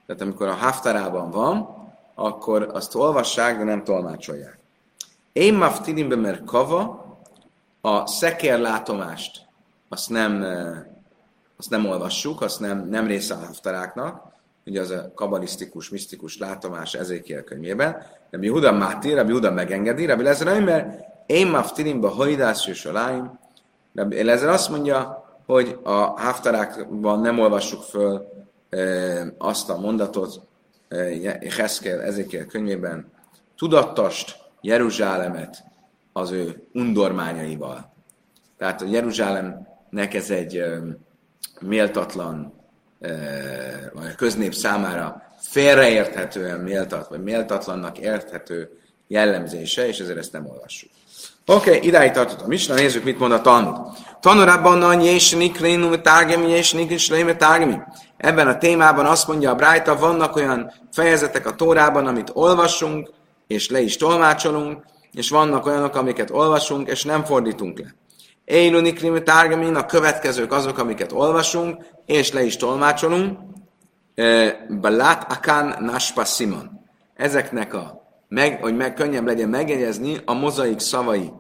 Tehát 0.07 0.23
amikor 0.23 0.49
a 0.49 0.55
Haftarában 0.55 1.31
van, 1.31 1.81
akkor 2.15 2.71
azt 2.73 2.95
olvassák, 2.95 3.59
de 3.59 3.65
nem 3.65 3.85
tolmácsolják. 3.85 4.59
Én 5.33 5.55
maftidim 5.55 6.21
mert 6.21 6.45
kava, 6.45 7.03
a 7.81 8.07
szekérlátomást, 8.07 9.47
azt 9.89 10.09
nem, 10.09 10.45
azt 11.57 11.71
nem 11.71 11.87
olvassuk, 11.87 12.41
azt 12.41 12.61
nem, 12.61 12.89
nem 12.89 13.07
része 13.07 13.35
a 13.35 13.39
haftaráknak, 13.39 14.32
ugye 14.67 14.81
az 14.81 14.91
a 14.91 15.13
kabalisztikus, 15.15 15.89
misztikus 15.89 16.39
látomás 16.39 16.95
ezékiel 16.95 17.45
könyvében, 17.45 18.07
Rabbi 18.31 18.49
Huda 18.49 18.73
Máti, 18.73 19.15
Rabbi 19.15 19.33
Huda 19.33 19.51
megengedi, 19.51 20.07
Rabbi 20.07 20.23
Lezer 20.23 20.63
mert 20.63 21.05
én 21.27 21.47
maftilimba 21.47 22.09
hajdász 22.09 22.67
és 22.67 22.85
aláim. 22.85 23.39
Rabbi 23.95 24.23
Lezer 24.23 24.49
azt 24.49 24.71
mondja, 24.71 25.25
hogy 25.47 25.79
a 25.83 25.93
haftarákban 26.21 27.21
nem 27.21 27.39
olvassuk 27.39 27.83
föl 27.83 28.29
e, 28.71 29.35
azt 29.39 29.71
a 29.71 29.79
mondatot, 29.79 30.41
e, 30.89 30.97
Heszkel 31.57 32.03
ezékiel 32.03 32.47
könyvében, 32.47 33.13
tudattast 33.57 34.37
Jeruzsálemet 34.61 35.65
az 36.13 36.31
ő 36.31 36.67
undormányaival. 36.73 37.93
Tehát 38.59 38.83
a 38.83 38.87
Jeruzsálemnek 38.87 40.15
ez 40.15 40.31
egy 40.31 40.57
e, 40.57 40.81
méltatlan, 41.61 42.62
vagy 43.93 44.07
a 44.13 44.15
köznép 44.17 44.55
számára 44.55 45.23
félreérthetően 45.41 46.61
méltat, 46.61 47.09
vagy 47.09 47.23
méltatlannak 47.23 47.99
érthető 47.99 48.71
jellemzése, 49.07 49.89
és 49.89 49.99
ezért 49.99 50.19
ezt 50.19 50.33
nem 50.33 50.47
olvassuk. 50.47 50.91
Oké, 51.47 51.77
okay, 51.77 51.89
idáig 51.89 52.11
tartott 52.11 52.41
a 52.41 52.47
Misna, 52.47 52.75
nézzük, 52.75 53.05
mit 53.05 53.19
mond 53.19 53.33
a 53.33 53.41
Talmud. 53.41 53.77
Tanulában 54.21 54.79
nagy 54.79 55.05
és 55.05 55.31
nikrénu 55.31 56.01
tágemi, 56.01 56.51
és 56.51 56.73
nikrisléme 56.73 57.37
tágemi. 57.37 57.79
Ebben 58.17 58.49
a 58.49 58.59
témában 58.59 59.07
azt 59.07 59.29
mondja 59.29 59.51
a 59.51 59.55
Brájta, 59.55 59.99
vannak 59.99 60.37
olyan 60.37 60.73
fejezetek 60.93 61.47
a 61.47 61.55
Tórában, 61.55 62.07
amit 62.07 62.31
olvasunk, 62.33 63.11
és 63.47 63.71
le 63.71 63.81
is 63.81 63.97
tolmácsolunk, 63.97 64.85
és 65.13 65.31
vannak 65.31 65.67
olyanok, 65.67 65.97
amiket 65.97 66.31
olvasunk, 66.31 66.89
és 66.89 67.05
nem 67.05 67.25
fordítunk 67.25 67.79
le. 67.79 67.95
Élu 68.45 68.81
Nikrim 68.81 69.25
Tárgamin, 69.25 69.75
a 69.75 69.87
következők 69.87 70.53
azok, 70.53 70.79
amiket 70.79 71.13
olvasunk, 71.13 71.85
és 72.07 72.33
le 72.33 72.43
is 72.43 72.57
tolmácsolunk. 72.57 73.39
Balát 74.81 75.33
Akan 75.33 75.77
Naspa 75.81 76.25
Simon. 76.25 76.81
Ezeknek 77.15 77.75
a, 77.75 78.03
meg, 78.29 78.63
hogy 78.63 78.77
meg 78.77 78.95
könnyebb 78.95 79.27
legyen 79.27 79.49
megjegyezni, 79.49 80.21
a 80.25 80.33
mozaik 80.33 80.79
szavai 80.79 81.33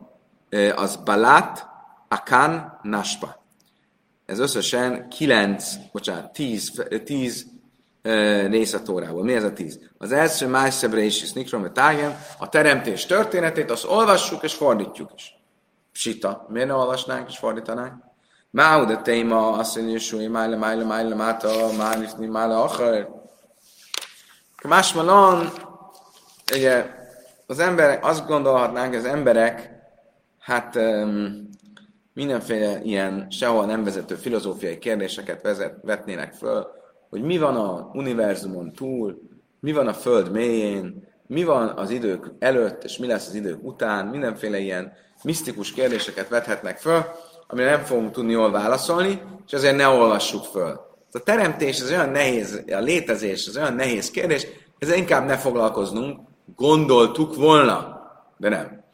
az 0.75 0.97
Balát 0.97 1.67
Akan 2.09 2.79
Naspa. 2.83 3.45
Ez 4.27 4.38
összesen 4.38 5.09
9, 5.09 5.75
bocsánat, 5.93 6.33
10, 6.33 6.83
10 7.05 7.47
rész 8.51 8.73
a 8.73 8.83
Tórából. 8.83 9.25
Mi 9.25 9.35
ez 9.35 9.45
a 9.45 9.53
10? 9.53 9.79
Az 9.99 10.12
első 10.12 10.47
Májszebre 10.47 11.03
is 11.03 11.33
Nikrom 11.33 11.73
a 12.38 12.49
teremtés 12.49 13.07
történetét, 13.07 13.71
azt 13.71 13.85
olvassuk 13.85 14.43
és 14.43 14.55
fordítjuk 14.55 15.11
is. 15.17 15.41
Sita. 15.92 16.46
Miért 16.48 16.68
ne 16.68 16.74
olvasnánk 16.74 17.28
és 17.28 17.38
fordítanánk? 17.38 17.94
Máu 18.50 18.85
de 18.85 18.96
téma 18.96 19.52
azt 19.52 19.76
mondja, 19.76 20.18
hogy 20.18 20.31
májle, 20.31 20.57
májle, 20.57 20.85
májle, 20.85 21.14
máta, 21.14 21.48
májle, 21.78 22.28
májle, 22.28 22.59
akar. 22.59 23.20
Másmalon, 24.62 25.48
ugye, 26.55 26.87
az 27.46 27.59
emberek, 27.59 28.05
azt 28.05 28.26
gondolhatnánk, 28.26 28.94
az 28.94 29.05
emberek, 29.05 29.70
hát 30.38 30.76
um, 30.76 31.48
mindenféle 32.14 32.83
ilyen 32.83 33.26
sehol 33.31 33.66
nem 33.66 33.85
vezető 33.85 34.14
filozófiai 34.14 34.78
kérdéseket 34.78 35.42
vezet, 35.42 35.78
vetnének 35.83 36.33
föl, 36.33 36.66
hogy 37.11 37.22
mi 37.22 37.38
van 37.38 37.57
a 37.57 37.90
univerzumon 37.92 38.72
túl, 38.72 39.18
mi 39.61 39.72
van 39.72 39.87
a 39.87 39.92
föld 39.92 40.31
mélyén, 40.31 41.09
mi 41.26 41.44
van 41.44 41.68
az 41.68 41.90
idők 41.90 42.33
előtt, 42.38 42.85
és 42.85 42.98
mi 42.98 43.07
lesz 43.07 43.28
az 43.28 43.35
idők 43.35 43.64
után, 43.64 44.07
mindenféle 44.07 44.59
ilyen 44.59 44.92
misztikus 45.22 45.72
kérdéseket 45.72 46.28
vethetnek 46.28 46.78
föl, 46.78 47.04
amire 47.46 47.70
nem 47.70 47.85
fogunk 47.85 48.12
tudni 48.12 48.32
jól 48.32 48.50
válaszolni, 48.50 49.22
és 49.46 49.52
ezért 49.52 49.76
ne 49.76 49.88
olvassuk 49.88 50.44
föl. 50.44 50.80
A 51.12 51.18
teremtés 51.18 51.80
az 51.80 51.90
olyan 51.90 52.08
nehéz, 52.08 52.62
a 52.70 52.78
létezés 52.78 53.46
az 53.46 53.56
olyan 53.56 53.74
nehéz 53.74 54.11
kérdés, 54.11 54.46
ezzel 54.78 54.96
inkább 54.96 55.26
ne 55.26 55.37
foglalkoznunk, 55.37 56.20
gondoltuk 56.56 57.37
volna, 57.37 58.00
de 58.37 58.48
nem. 58.48 58.85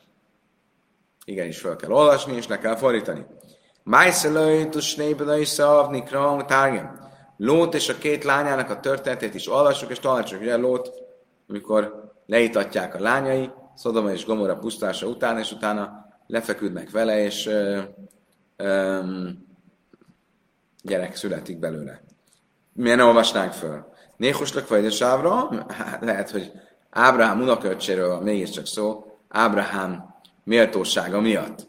Igenis 1.24 1.58
fel 1.58 1.76
kell 1.76 1.90
olvasni, 1.90 2.36
és 2.36 2.46
le 2.46 2.58
kell 2.58 2.76
fordítani. 2.76 3.26
Májszelőjtus 3.82 4.94
nébelői 4.94 5.44
szavni 5.44 6.02
kram 6.02 6.46
tárgem. 6.46 7.08
Lót 7.36 7.74
és 7.74 7.88
a 7.88 7.98
két 7.98 8.24
lányának 8.24 8.70
a 8.70 8.80
történetét 8.80 9.34
is 9.34 9.48
olvassuk, 9.48 9.90
és 9.90 9.98
tanácsok, 9.98 10.40
ugye 10.40 10.56
Lót, 10.56 10.90
amikor 11.48 12.12
leítatják 12.26 12.94
a 12.94 13.00
lányai, 13.00 13.50
Szodoma 13.74 14.10
és 14.10 14.24
Gomora 14.24 14.56
pusztása 14.56 15.06
után, 15.06 15.38
és 15.38 15.52
utána 15.52 16.07
lefeküdnek 16.28 16.90
vele, 16.90 17.24
és 17.24 17.46
ö, 17.46 17.80
ö, 18.56 19.00
gyerek 20.82 21.16
születik 21.16 21.58
belőle. 21.58 22.00
Milyen 22.72 23.00
olvasnánk 23.00 23.52
föl? 23.52 23.86
Néhoslak 24.16 24.68
vagy 24.68 24.96
Ábraham? 25.00 25.68
Hát 25.68 26.04
lehet, 26.04 26.30
hogy 26.30 26.52
Ábrahám 26.90 27.40
unoköccséről 27.40 28.20
mégiscsak 28.20 28.66
szó, 28.66 29.04
Ábrahám 29.28 30.14
méltósága 30.44 31.20
miatt. 31.20 31.66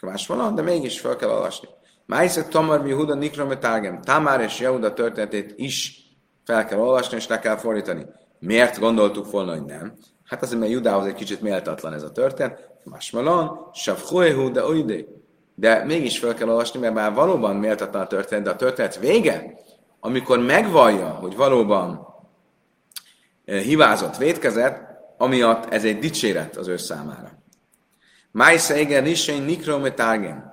Más 0.00 0.26
van, 0.26 0.54
de 0.54 0.62
mégis 0.62 1.00
fel 1.00 1.16
kell 1.16 1.28
olvasni. 1.28 1.68
Májszek 2.06 2.48
Tamar 2.48 2.92
Huda 2.92 3.14
Nikrometárgem, 3.14 4.00
Tamár 4.02 4.40
és 4.40 4.60
Jehuda 4.60 4.92
történetét 4.92 5.52
is 5.56 6.00
fel 6.44 6.64
kell 6.64 6.78
olvasni, 6.78 7.16
és 7.16 7.26
le 7.26 7.38
kell 7.38 7.56
fordítani. 7.56 8.06
Miért 8.38 8.78
gondoltuk 8.78 9.30
volna, 9.30 9.52
hogy 9.52 9.64
nem? 9.64 9.94
Hát 10.24 10.42
azért, 10.42 10.60
mert 10.60 10.72
Judához 10.72 11.06
egy 11.06 11.14
kicsit 11.14 11.40
méltatlan 11.40 11.92
ez 11.92 12.02
a 12.02 12.12
történet. 12.12 12.70
Másmalon, 12.90 13.70
Savhoehu, 13.74 14.50
de 14.50 14.64
oide. 14.64 15.04
De 15.54 15.84
mégis 15.84 16.18
fel 16.18 16.34
kell 16.34 16.48
olvasni, 16.48 16.80
mert 16.80 16.94
már 16.94 17.14
valóban 17.14 17.56
méltatlan 17.56 18.02
a 18.02 18.06
történet, 18.06 18.44
de 18.44 18.50
a 18.50 18.56
történet 18.56 18.98
vége, 18.98 19.54
amikor 20.00 20.38
megvallja, 20.38 21.08
hogy 21.08 21.36
valóban 21.36 22.06
eh, 23.44 23.60
hibázott, 23.60 24.16
védkezett, 24.16 24.86
amiatt 25.18 25.72
ez 25.72 25.84
egy 25.84 25.98
dicséret 25.98 26.56
az 26.56 26.68
ő 26.68 26.76
számára. 26.76 27.36
Májsze 28.30 28.80
igen, 28.80 29.04
Risén 29.04 29.42
Nikrometárgen. 29.42 30.52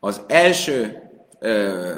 Az 0.00 0.22
első 0.26 1.02
ö, 1.38 1.94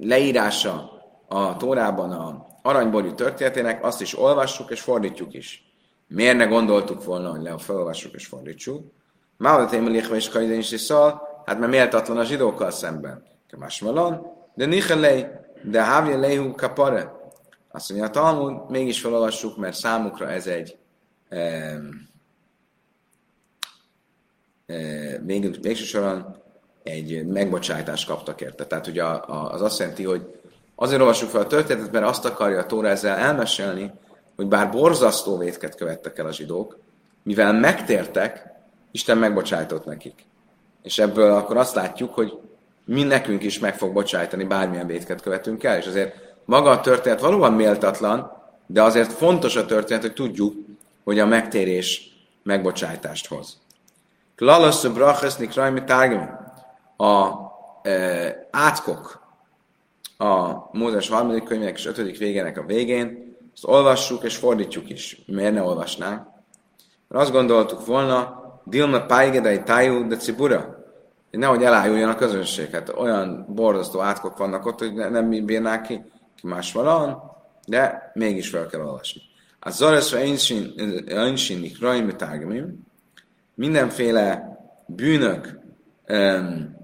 leírása 0.00 0.90
a 1.28 1.56
Tórában 1.56 2.12
a 2.12 2.46
aranyború 2.62 3.14
történetének, 3.14 3.84
azt 3.84 4.00
is 4.00 4.18
olvassuk 4.18 4.70
és 4.70 4.80
fordítjuk 4.80 5.34
is. 5.34 5.67
Miért 6.08 6.36
ne 6.36 6.44
gondoltuk 6.44 7.04
volna, 7.04 7.30
hogy 7.30 7.42
le 7.42 7.58
felolvassuk 7.58 8.14
és 8.14 8.26
fordítsuk? 8.26 8.92
Málat 9.36 9.72
émelékve 9.72 10.16
és 10.16 10.28
kajdén 10.28 10.58
is 10.58 10.66
szal, 10.66 11.28
hát 11.46 11.58
mert 11.58 11.70
méltatlan 11.70 12.18
a 12.18 12.24
zsidókkal 12.24 12.70
szemben. 12.70 13.22
Kemásmalon, 13.46 14.26
de 14.54 14.66
nichelej, 14.66 15.40
de 15.62 15.82
hávja 15.82 16.18
lehu 16.18 16.54
kapare. 16.54 17.12
Azt 17.70 17.88
mondja, 17.88 18.08
a 18.08 18.10
Talmud 18.10 18.70
mégis 18.70 19.00
felolvassuk, 19.00 19.56
mert 19.56 19.76
számukra 19.76 20.30
ez 20.30 20.46
egy 20.46 20.76
e, 21.28 21.78
végül, 25.20 25.50
végső 25.60 25.84
soron 25.84 26.36
egy 26.82 27.26
megbocsájtást 27.26 28.08
kaptak 28.08 28.40
érte. 28.40 28.66
Tehát 28.66 28.86
ugye 28.86 29.04
az 29.26 29.62
azt 29.62 29.78
jelenti, 29.78 30.04
hogy 30.04 30.40
azért 30.74 31.00
olvassuk 31.00 31.28
fel 31.28 31.40
a 31.40 31.46
történetet, 31.46 31.92
mert 31.92 32.06
azt 32.06 32.24
akarja 32.24 32.58
a 32.58 32.66
Tóra 32.66 32.88
ezzel 32.88 33.16
elmesélni, 33.16 33.92
hogy 34.38 34.46
bár 34.46 34.70
borzasztó 34.70 35.36
vétket 35.36 35.74
követtek 35.74 36.18
el 36.18 36.26
a 36.26 36.32
zsidók, 36.32 36.78
mivel 37.22 37.52
megtértek, 37.52 38.46
Isten 38.90 39.18
megbocsájtott 39.18 39.84
nekik. 39.84 40.24
És 40.82 40.98
ebből 40.98 41.32
akkor 41.32 41.56
azt 41.56 41.74
látjuk, 41.74 42.14
hogy 42.14 42.38
mi 42.84 43.02
nekünk 43.02 43.42
is 43.42 43.58
meg 43.58 43.76
fog 43.76 43.92
bocsájtani, 43.92 44.44
bármilyen 44.44 44.86
vétket 44.86 45.20
követünk 45.20 45.64
el, 45.64 45.78
és 45.78 45.86
azért 45.86 46.14
maga 46.44 46.70
a 46.70 46.80
történet 46.80 47.20
valóban 47.20 47.52
méltatlan, 47.52 48.32
de 48.66 48.82
azért 48.82 49.12
fontos 49.12 49.56
a 49.56 49.66
történet, 49.66 50.02
hogy 50.02 50.12
tudjuk, 50.12 50.54
hogy 51.04 51.18
a 51.18 51.26
megtérés 51.26 52.16
megbocsájtást 52.42 53.26
hoz. 53.26 53.58
Klalasz 54.34 54.86
brachesnik 54.86 55.54
rajmi 55.54 55.82
A 56.96 57.30
e, 57.82 58.48
átkok 58.50 59.26
a 60.18 60.52
Mózes 60.72 61.08
harmadik 61.08 61.44
könyvek 61.44 61.78
és 61.78 61.86
ötödik 61.86 62.18
végének 62.18 62.58
a 62.58 62.66
végén 62.66 63.27
ezt 63.58 63.66
olvassuk 63.66 64.24
és 64.24 64.36
fordítjuk 64.36 64.90
is. 64.90 65.22
Miért 65.26 65.52
ne 65.52 65.62
olvasnánk? 65.62 66.26
Mert 67.08 67.22
azt 67.22 67.32
gondoltuk 67.32 67.86
volna, 67.86 68.42
Dilma 68.64 69.06
Páigedei 69.06 69.62
Tájú 69.62 70.08
de 70.08 70.16
Cibura, 70.16 70.86
hogy 71.30 71.38
nehogy 71.38 71.62
elájuljon 71.62 72.08
a 72.08 72.14
közönség. 72.14 72.70
Hát 72.70 72.88
olyan 72.88 73.46
borzasztó 73.48 74.00
átkok 74.00 74.36
vannak 74.36 74.66
ott, 74.66 74.78
hogy 74.78 74.94
ne, 74.94 75.08
nem 75.08 75.44
bírnák 75.44 75.82
ki, 75.82 76.00
ki 76.36 76.46
más 76.46 76.72
van, 76.72 77.22
de 77.66 78.10
mégis 78.14 78.48
fel 78.48 78.66
kell 78.66 78.80
olvasni. 78.80 79.20
A 79.60 79.70
Zareszra 79.70 80.18
Einshinik 81.06 81.80
Raimi 81.80 82.16
Tágmim, 82.16 82.86
mindenféle 83.54 84.56
bűnök 84.86 85.60
um, 86.08 86.76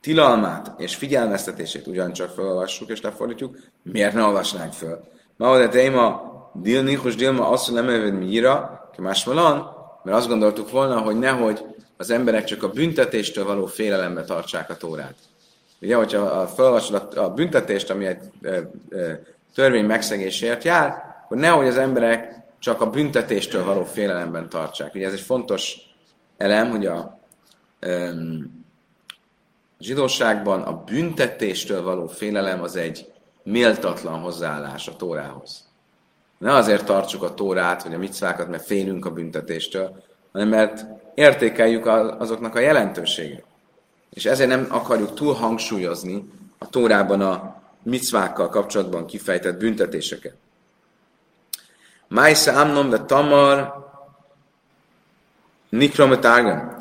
tilalmát 0.00 0.80
és 0.80 0.94
figyelmeztetését 0.94 1.86
ugyancsak 1.86 2.30
felolvassuk 2.30 2.88
és 2.88 3.00
lefordítjuk, 3.00 3.58
miért 3.82 4.14
ne 4.14 4.22
olvasnánk 4.22 4.72
föl? 4.72 5.14
Ma 5.36 5.50
oda 5.50 5.68
téma, 5.68 6.34
dilnichus 6.54 7.14
dilma 7.14 7.48
azt 7.48 7.72
nem 7.72 7.88
eved 7.88 8.14
mira, 8.14 8.90
másmalan, 8.98 9.74
mert 10.02 10.16
azt 10.16 10.28
gondoltuk 10.28 10.70
volna, 10.70 11.00
hogy 11.00 11.18
nehogy 11.18 11.64
az 11.96 12.10
emberek 12.10 12.44
csak 12.44 12.62
a 12.62 12.68
büntetéstől 12.68 13.44
való 13.44 13.66
félelembe 13.66 14.24
tartsák 14.24 14.70
a 14.70 14.76
tórát. 14.76 15.14
Ugye, 15.80 15.96
hogyha 15.96 16.46
felolvasod 16.46 17.16
a, 17.16 17.30
büntetést, 17.30 17.90
ami 17.90 18.06
egy 18.06 18.18
törvény 19.54 19.84
megszegésért 19.84 20.64
jár, 20.64 20.94
akkor 21.24 21.36
nehogy 21.36 21.66
az 21.66 21.76
emberek 21.76 22.34
csak 22.58 22.80
a 22.80 22.90
büntetéstől 22.90 23.64
való 23.64 23.84
félelemben 23.84 24.48
tartsák. 24.48 24.94
Ugye 24.94 25.06
ez 25.06 25.12
egy 25.12 25.20
fontos 25.20 25.76
elem, 26.36 26.70
hogy 26.70 26.86
a 26.86 27.18
e, 27.80 28.12
zsidóságban 29.78 30.62
a 30.62 30.84
büntetéstől 30.84 31.82
való 31.82 32.06
félelem 32.06 32.62
az 32.62 32.76
egy 32.76 33.12
méltatlan 33.46 34.20
hozzáállás 34.20 34.88
a 34.88 34.96
Tórához. 34.96 35.64
Ne 36.38 36.54
azért 36.54 36.84
tartsuk 36.84 37.22
a 37.22 37.34
Tórát, 37.34 37.82
vagy 37.82 37.94
a 37.94 37.98
micvákat, 37.98 38.48
mert 38.48 38.66
félünk 38.66 39.06
a 39.06 39.10
büntetéstől, 39.10 40.02
hanem 40.32 40.48
mert 40.48 40.84
értékeljük 41.14 41.86
azoknak 42.18 42.54
a 42.54 42.60
jelentőségét. 42.60 43.44
És 44.10 44.24
ezért 44.24 44.48
nem 44.48 44.66
akarjuk 44.70 45.14
túl 45.14 45.34
hangsúlyozni 45.34 46.30
a 46.58 46.68
Tórában 46.68 47.20
a 47.20 47.62
micvákkal 47.82 48.48
kapcsolatban 48.48 49.06
kifejtett 49.06 49.58
büntetéseket. 49.58 50.34
Májsze 52.08 52.52
Amnon 52.52 52.90
de 52.90 52.98
Tamar 52.98 53.84
Nikrometárgam. 55.68 56.76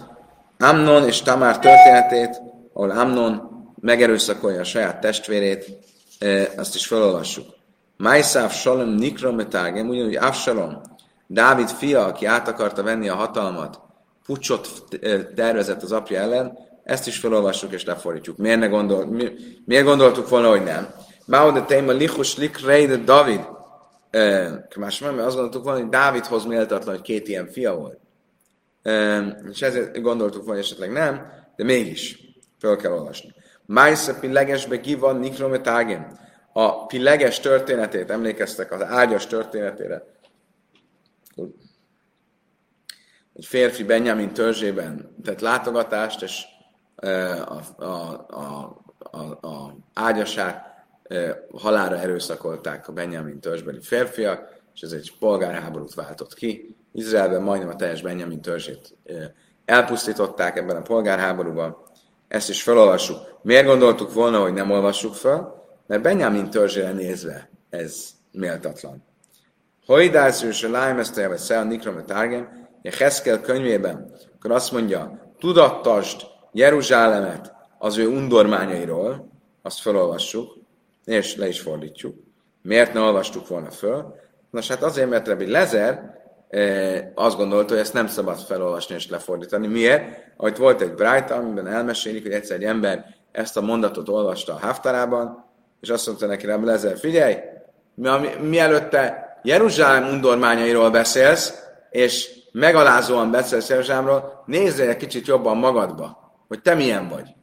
Amnon 0.59 1.07
és 1.07 1.21
Tamar 1.21 1.59
történetét, 1.59 2.41
ahol 2.73 2.89
Amnon 2.89 3.63
megerőszakolja 3.79 4.59
a 4.59 4.63
saját 4.63 4.99
testvérét, 4.99 5.65
azt 6.57 6.75
is 6.75 6.87
felolvassuk. 6.87 7.45
Májszáv 7.97 8.51
Salom 8.51 8.89
Nikra 8.89 9.31
Metágem, 9.31 9.89
ugyanúgy 9.89 10.15
Avsalom 10.15 10.81
Dávid 11.27 11.69
fia, 11.69 12.05
aki 12.05 12.25
át 12.25 12.47
akarta 12.47 12.83
venni 12.83 13.09
a 13.09 13.15
hatalmat, 13.15 13.79
pucsot 14.25 14.69
tervezett 15.35 15.81
az 15.81 15.91
apja 15.91 16.19
ellen, 16.19 16.57
ezt 16.83 17.07
is 17.07 17.17
felolvassuk 17.17 17.71
és 17.71 17.85
lefordítjuk. 17.85 18.37
Miért, 18.37 18.59
ne 18.59 18.67
gondol, 18.67 19.05
mi, 19.05 19.31
miért 19.65 19.85
gondoltuk 19.85 20.29
volna, 20.29 20.49
hogy 20.49 20.63
nem? 20.63 20.93
Maude 21.25 21.61
téma 21.61 21.91
lichus 21.91 22.37
lik 22.37 22.65
de 22.65 22.97
David. 22.97 23.47
Más 24.75 24.99
mert 24.99 25.19
azt 25.19 25.35
gondoltuk 25.35 25.63
volna, 25.63 25.79
hogy 25.79 25.89
Dávidhoz 25.89 26.45
méltatlan, 26.45 26.95
hogy 26.95 27.03
két 27.03 27.27
ilyen 27.27 27.47
fia 27.47 27.75
volt. 27.75 27.99
És 29.51 29.61
ezért 29.61 30.01
gondoltuk 30.01 30.45
volna, 30.45 30.53
hogy 30.53 30.63
esetleg 30.63 30.91
nem, 30.91 31.31
de 31.55 31.63
mégis 31.63 32.19
fel 32.59 32.75
kell 32.75 32.91
olvasni. 32.91 33.33
Májsze 33.65 34.19
pillegesbe 34.19 34.75
giva 34.75 35.11
nikrometágem. 35.11 36.19
A 36.53 36.85
pilleges 36.85 37.39
történetét, 37.39 38.09
emlékeztek 38.09 38.71
az 38.71 38.81
ágyas 38.81 39.27
történetére. 39.27 40.03
Egy 43.33 43.45
férfi 43.45 43.83
Benjamin 43.83 44.33
törzsében 44.33 45.15
tett 45.23 45.39
látogatást, 45.39 46.21
és 46.21 46.43
a, 46.95 47.83
a, 47.83 48.25
a, 48.29 48.77
a, 48.99 49.47
a 49.47 49.75
ágyasát 49.93 50.85
halára 51.51 51.97
erőszakolták 51.97 52.87
a 52.87 52.91
Benjamin 52.91 53.39
törzsbeli 53.39 53.81
férfiak, 53.81 54.53
és 54.73 54.81
ez 54.81 54.91
egy 54.91 55.13
polgárháborút 55.19 55.93
váltott 55.93 56.33
ki. 56.33 56.75
Izraelben 56.91 57.41
majdnem 57.41 57.69
a 57.69 57.75
teljes 57.75 58.01
Benjamin 58.01 58.41
törzsét 58.41 58.97
elpusztították 59.65 60.57
ebben 60.57 60.75
a 60.75 60.81
polgárháborúban. 60.81 61.77
Ezt 62.27 62.49
is 62.49 62.63
felolvassuk. 62.63 63.34
Miért 63.45 63.65
gondoltuk 63.65 64.13
volna, 64.13 64.41
hogy 64.41 64.53
nem 64.53 64.71
olvassuk 64.71 65.13
fel? 65.13 65.63
Mert 65.87 66.01
Benjamin 66.01 66.49
törzsére 66.49 66.91
nézve 66.91 67.49
ez 67.69 68.09
méltatlan. 68.31 69.03
Hajdász 69.85 70.41
és 70.41 70.63
a 70.63 70.69
lájmesztelje, 70.69 71.29
vagy 71.29 71.37
Szea 71.37 71.63
Nikrom 71.63 72.03
a 72.07 72.89
Heszkel 72.97 73.41
könyvében, 73.41 74.11
akkor 74.35 74.51
azt 74.51 74.71
mondja, 74.71 75.33
tudattasd 75.39 76.21
Jeruzsálemet 76.51 77.53
az 77.77 77.97
ő 77.97 78.07
undormányairól, 78.07 79.31
azt 79.61 79.81
felolvassuk, 79.81 80.57
és 81.03 81.35
le 81.35 81.47
is 81.47 81.59
fordítjuk. 81.59 82.15
Miért 82.61 82.93
ne 82.93 82.99
olvastuk 82.99 83.47
volna 83.47 83.71
föl? 83.71 84.15
Nos, 84.49 84.67
hát 84.67 84.83
azért, 84.83 85.09
mert 85.09 85.27
Rabbi 85.27 85.51
Lezer 85.51 86.19
e, 86.49 87.11
azt 87.15 87.37
gondolta, 87.37 87.73
hogy 87.73 87.81
ezt 87.81 87.93
nem 87.93 88.07
szabad 88.07 88.39
felolvasni 88.39 88.95
és 88.95 89.09
lefordítani. 89.09 89.67
Miért? 89.67 90.03
Ahogy 90.37 90.57
volt 90.57 90.81
egy 90.81 90.93
Bright, 90.93 91.31
amiben 91.31 91.67
elmesélik, 91.67 92.23
hogy 92.23 92.31
egyszer 92.31 92.55
egy 92.55 92.63
ember 92.63 93.14
ezt 93.35 93.57
a 93.57 93.61
mondatot 93.61 94.09
olvasta 94.09 94.53
a 94.53 94.59
Haftarában, 94.59 95.45
és 95.81 95.89
azt 95.89 96.07
mondta 96.07 96.25
neki 96.25 96.45
Rabbi 96.45 96.65
Lezer, 96.65 96.97
figyelj, 96.97 97.35
mi, 97.93 98.09
mi, 98.19 98.47
mielőtte 98.47 99.23
Jeruzsálem 99.43 100.09
undormányairól 100.09 100.89
beszélsz, 100.89 101.53
és 101.89 102.29
megalázóan 102.51 103.31
beszélsz 103.31 103.69
Jeruzsálemről, 103.69 104.43
nézz 104.45 104.79
egy 104.79 104.97
kicsit 104.97 105.27
jobban 105.27 105.57
magadba 105.57 106.25
hogy 106.47 106.61
te 106.61 106.73
milyen 106.73 107.09
vagy. 107.09 107.33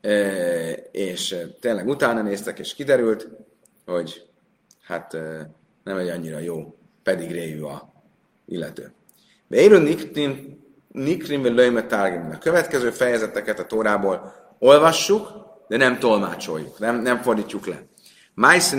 E, 0.00 0.70
és 0.90 1.36
tényleg 1.60 1.88
utána 1.88 2.22
néztek, 2.22 2.58
és 2.58 2.74
kiderült, 2.74 3.28
hogy 3.86 4.26
hát 4.82 5.12
nem 5.84 5.96
egy 5.96 6.08
annyira 6.08 6.38
jó 6.38 6.74
réjű 7.04 7.62
a 7.62 7.92
illető. 8.46 8.92
Beérő 9.46 9.96
Nikrim 10.88 11.44
Löjme 11.44 11.86
A 12.32 12.38
következő 12.38 12.90
fejezeteket 12.90 13.58
a 13.58 13.66
Tórából 13.66 14.34
olvassuk, 14.62 15.28
de 15.68 15.76
nem 15.76 15.98
tolmácsoljuk, 15.98 16.78
nem, 16.78 17.00
nem 17.00 17.22
fordítjuk 17.22 17.66
le. 17.66 17.82
Májsz 18.34 18.74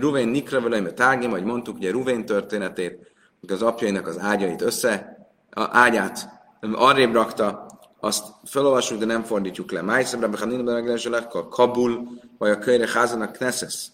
Ruvén 0.00 0.28
Nikra 0.28 0.68
Löjme 0.68 0.90
Tárgim, 0.90 1.30
vagy 1.30 1.44
mondtuk 1.44 1.76
ugye 1.76 1.90
Ruvén 1.90 2.24
történetét, 2.24 3.12
hogy 3.40 3.50
az 3.50 3.62
apjainak 3.62 4.06
az 4.06 4.18
ágyait 4.18 4.62
össze, 4.62 5.16
a 5.50 5.68
ágyát 5.70 6.28
arrébb 6.72 7.14
rakta, 7.14 7.66
azt 8.00 8.26
felolvassuk, 8.44 8.98
de 8.98 9.04
nem 9.04 9.22
fordítjuk 9.22 9.72
le. 9.72 9.82
Májszem 9.82 10.20
Rabbi 10.20 10.36
Hanina 10.36 10.62
ben 10.62 10.98
a 11.32 11.48
Kabul, 11.48 12.08
vagy 12.38 12.50
a 12.50 12.58
Kölyre 12.58 12.88
Házanak 12.92 13.32
Knesses. 13.32 13.86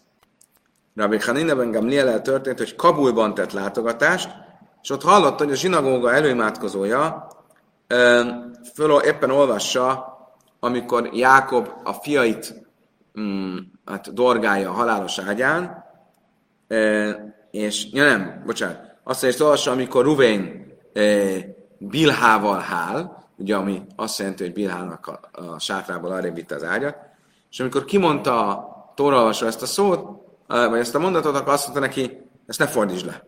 Rabbi 0.95 1.19
Hanina 1.19 1.57
ben 1.57 1.71
Gamliel 1.71 2.23
történt, 2.23 2.59
hogy 2.59 2.75
Kabulban 2.75 3.35
tett 3.35 3.53
látogatást, 3.53 4.29
és 4.83 4.91
ott 4.91 5.03
hallotta, 5.03 5.45
hogy 5.45 5.53
a 5.53 5.57
zsinagóga 5.57 6.13
előimádkozója 6.13 7.29
föl, 8.75 9.01
éppen 9.05 9.31
olvassa, 9.31 10.14
amikor 10.65 11.11
Jákob 11.13 11.69
a 11.85 11.93
fiait 11.93 12.55
mm, 13.21 13.57
hát 13.85 14.13
dorgálja 14.13 14.71
a 14.71 14.73
halálos 14.73 15.19
ágyán, 15.19 15.85
és, 17.51 17.93
ja 17.93 18.05
nem, 18.05 18.43
bocsánat, 18.47 18.81
azt 19.03 19.23
mondja, 19.23 19.45
olvassa, 19.45 19.71
amikor 19.71 20.05
Ruvén 20.05 20.67
Bilhával 21.79 22.59
hál, 22.59 23.29
ugye, 23.37 23.57
ami 23.57 23.83
azt 23.97 24.19
jelenti, 24.19 24.43
hogy 24.43 24.53
Bilhának 24.53 25.07
a, 25.07 25.21
a 25.33 25.59
sátrából 25.59 26.13
arrébb 26.13 26.35
vitte 26.35 26.55
az 26.55 26.65
ágyat, 26.65 26.97
és 27.51 27.61
amikor 27.61 27.85
kimondta 27.85 28.49
a 28.49 28.93
tóraolvasó 28.95 29.47
ezt 29.47 29.63
a 29.63 29.67
szót, 29.67 30.23
vagy 30.47 30.79
ezt 30.79 30.95
a 30.95 30.99
mondatot, 30.99 31.37
akkor 31.37 31.53
azt 31.53 31.65
mondta 31.65 31.87
neki, 31.87 32.21
ezt 32.47 32.59
ne 32.59 32.67
fordítsd 32.67 33.07
le. 33.07 33.25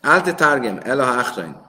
Álte 0.00 0.34
tárgem, 0.34 0.80
el 0.82 1.00
a 1.00 1.04
háchrain. 1.04 1.65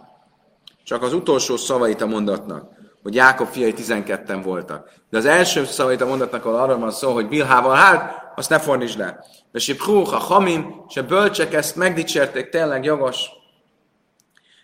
Csak 0.88 1.04
az 1.04 1.14
utolsó 1.14 1.58
szavait 1.58 2.02
a 2.02 2.06
mondatnak, 2.06 2.70
hogy 3.04 3.16
Jákob 3.16 3.48
fiai 3.48 3.74
12-en 3.78 4.40
voltak. 4.44 4.90
De 5.10 5.18
az 5.18 5.26
első 5.26 5.66
szavait 5.66 6.02
a 6.02 6.06
mondatnak, 6.06 6.46
ahol 6.46 6.60
arról 6.60 6.78
van 6.78 6.92
szó, 6.92 7.14
hogy 7.14 7.28
Bilhával 7.28 7.76
hát, 7.76 8.32
azt 8.36 8.50
ne 8.50 8.60
fordítsd 8.60 8.98
le. 8.98 9.26
De 9.52 9.60
si 9.60 9.76
a 9.90 10.16
hamim, 10.16 10.86
a 10.96 11.02
bölcsek 11.02 11.54
ezt 11.54 11.76
megdicsérték, 11.76 12.50
tényleg 12.50 12.84
jogos. 12.84 13.26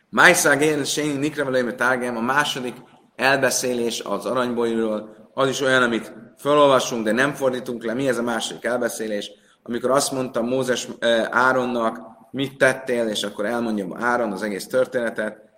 Májszág 0.09 0.61
én, 0.61 0.83
Séni 0.83 1.17
Nikrevelőjme 1.17 1.73
Tárgem, 1.73 2.17
a 2.17 2.21
második 2.21 2.75
elbeszélés 3.15 4.01
az 4.01 4.25
aranybolyról, 4.25 5.29
az 5.33 5.49
is 5.49 5.61
olyan, 5.61 5.83
amit 5.83 6.13
felolvasunk, 6.37 7.03
de 7.03 7.11
nem 7.11 7.33
fordítunk 7.33 7.83
le. 7.83 7.93
Mi 7.93 8.07
ez 8.07 8.17
a 8.17 8.23
második 8.23 8.63
elbeszélés? 8.63 9.31
Amikor 9.63 9.91
azt 9.91 10.11
mondta 10.11 10.41
Mózes 10.41 10.87
eh, 10.99 11.27
Áronnak, 11.31 11.99
mit 12.31 12.57
tettél, 12.57 13.07
és 13.07 13.23
akkor 13.23 13.45
elmondja 13.45 13.87
Áron 13.99 14.31
az 14.31 14.43
egész 14.43 14.67
történetet, 14.67 15.52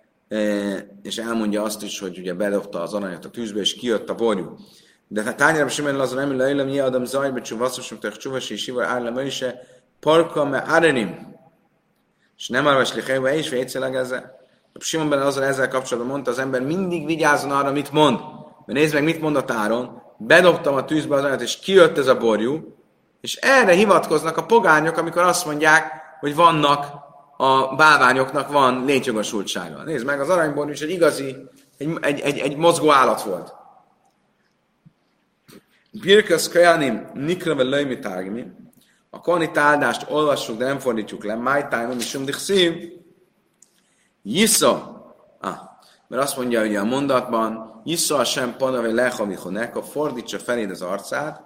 és 1.02 1.18
elmondja 1.18 1.62
azt 1.62 1.82
is, 1.82 1.98
hogy 1.98 2.18
ugye 2.18 2.34
bedobta 2.34 2.82
az 2.82 2.94
aranyat 2.94 3.24
a 3.24 3.30
tűzbe, 3.30 3.60
és 3.60 3.74
kijött 3.74 4.08
a 4.08 4.14
borjú. 4.14 4.56
De 5.08 5.22
hát 5.22 5.36
tányára 5.36 5.68
sem 5.68 6.00
azon 6.00 6.18
nem 6.18 6.36
leilem, 6.36 6.66
mi 6.66 6.78
adom 6.78 7.04
zajbe, 7.04 7.40
csuvaszosok, 7.40 7.98
tök 7.98 8.16
csuvasi, 8.16 8.52
és 8.52 8.66
ivar 8.66 8.84
árlem 8.84 9.18
is, 9.18 9.44
parka 10.00 10.44
me 10.44 10.58
arenim. 10.58 11.34
És 12.36 12.48
nem 12.48 12.66
arra, 12.66 12.76
hogy 12.76 13.34
és 13.36 13.48
vécéleg 13.48 13.94
ezzel. 13.94 14.38
Simon 14.78 15.08
ben 15.08 15.20
azon 15.20 15.42
ezzel 15.42 15.68
kapcsolatban 15.68 16.12
mondta, 16.12 16.30
az 16.30 16.38
ember 16.38 16.60
mindig 16.60 17.06
vigyázzon 17.06 17.50
arra, 17.50 17.72
mit 17.72 17.92
mond. 17.92 18.18
Mert 18.66 18.78
nézd 18.78 18.94
meg, 18.94 19.04
mit 19.04 19.20
mondott 19.20 19.50
Áron. 19.50 20.02
Bedobtam 20.18 20.74
a 20.74 20.84
tűzbe 20.84 21.14
az 21.14 21.24
anyat, 21.24 21.40
és 21.40 21.58
kijött 21.58 21.98
ez 21.98 22.06
a 22.06 22.16
borjú, 22.16 22.76
és 23.20 23.36
erre 23.36 23.72
hivatkoznak 23.72 24.36
a 24.36 24.44
pogányok, 24.44 24.96
amikor 24.96 25.22
azt 25.22 25.46
mondják, 25.46 25.92
hogy 26.20 26.34
vannak 26.34 26.86
a 27.36 27.74
bálványoknak 27.74 28.52
van 28.52 28.84
létjogosultsága. 28.84 29.82
Nézd 29.82 30.04
meg, 30.04 30.20
az 30.20 30.28
aranyborjú 30.28 30.72
is 30.72 30.80
egy 30.80 30.90
igazi, 30.90 31.36
egy, 31.78 31.98
egy, 32.00 32.20
egy, 32.20 32.38
egy 32.38 32.56
mozgó 32.56 32.90
állat 32.90 33.22
volt. 33.22 33.54
Birkas 35.90 36.48
Kajanim 36.48 37.06
Nikrave 37.14 37.62
Löjmi 37.62 37.98
Tárgimi. 37.98 38.46
A 39.10 39.20
konit 39.20 39.56
áldást 39.56 40.10
olvassuk, 40.10 40.58
de 40.58 40.64
nem 40.64 40.78
fordítjuk 40.78 41.24
le. 41.24 41.34
My 41.34 41.64
time, 41.70 41.94
is 42.26 42.36
szív. 42.36 42.72
Jisza, 44.22 45.04
ah, 45.40 45.58
mert 46.08 46.22
azt 46.22 46.36
mondja 46.36 46.60
hogy 46.60 46.76
a 46.76 46.84
mondatban, 46.84 47.80
Jisza 47.84 48.24
sem 48.24 48.56
panave 48.56 48.92
lecha 48.92 49.82
fordítsa 49.82 50.38
feléd 50.38 50.70
az 50.70 50.82
arcát, 50.82 51.42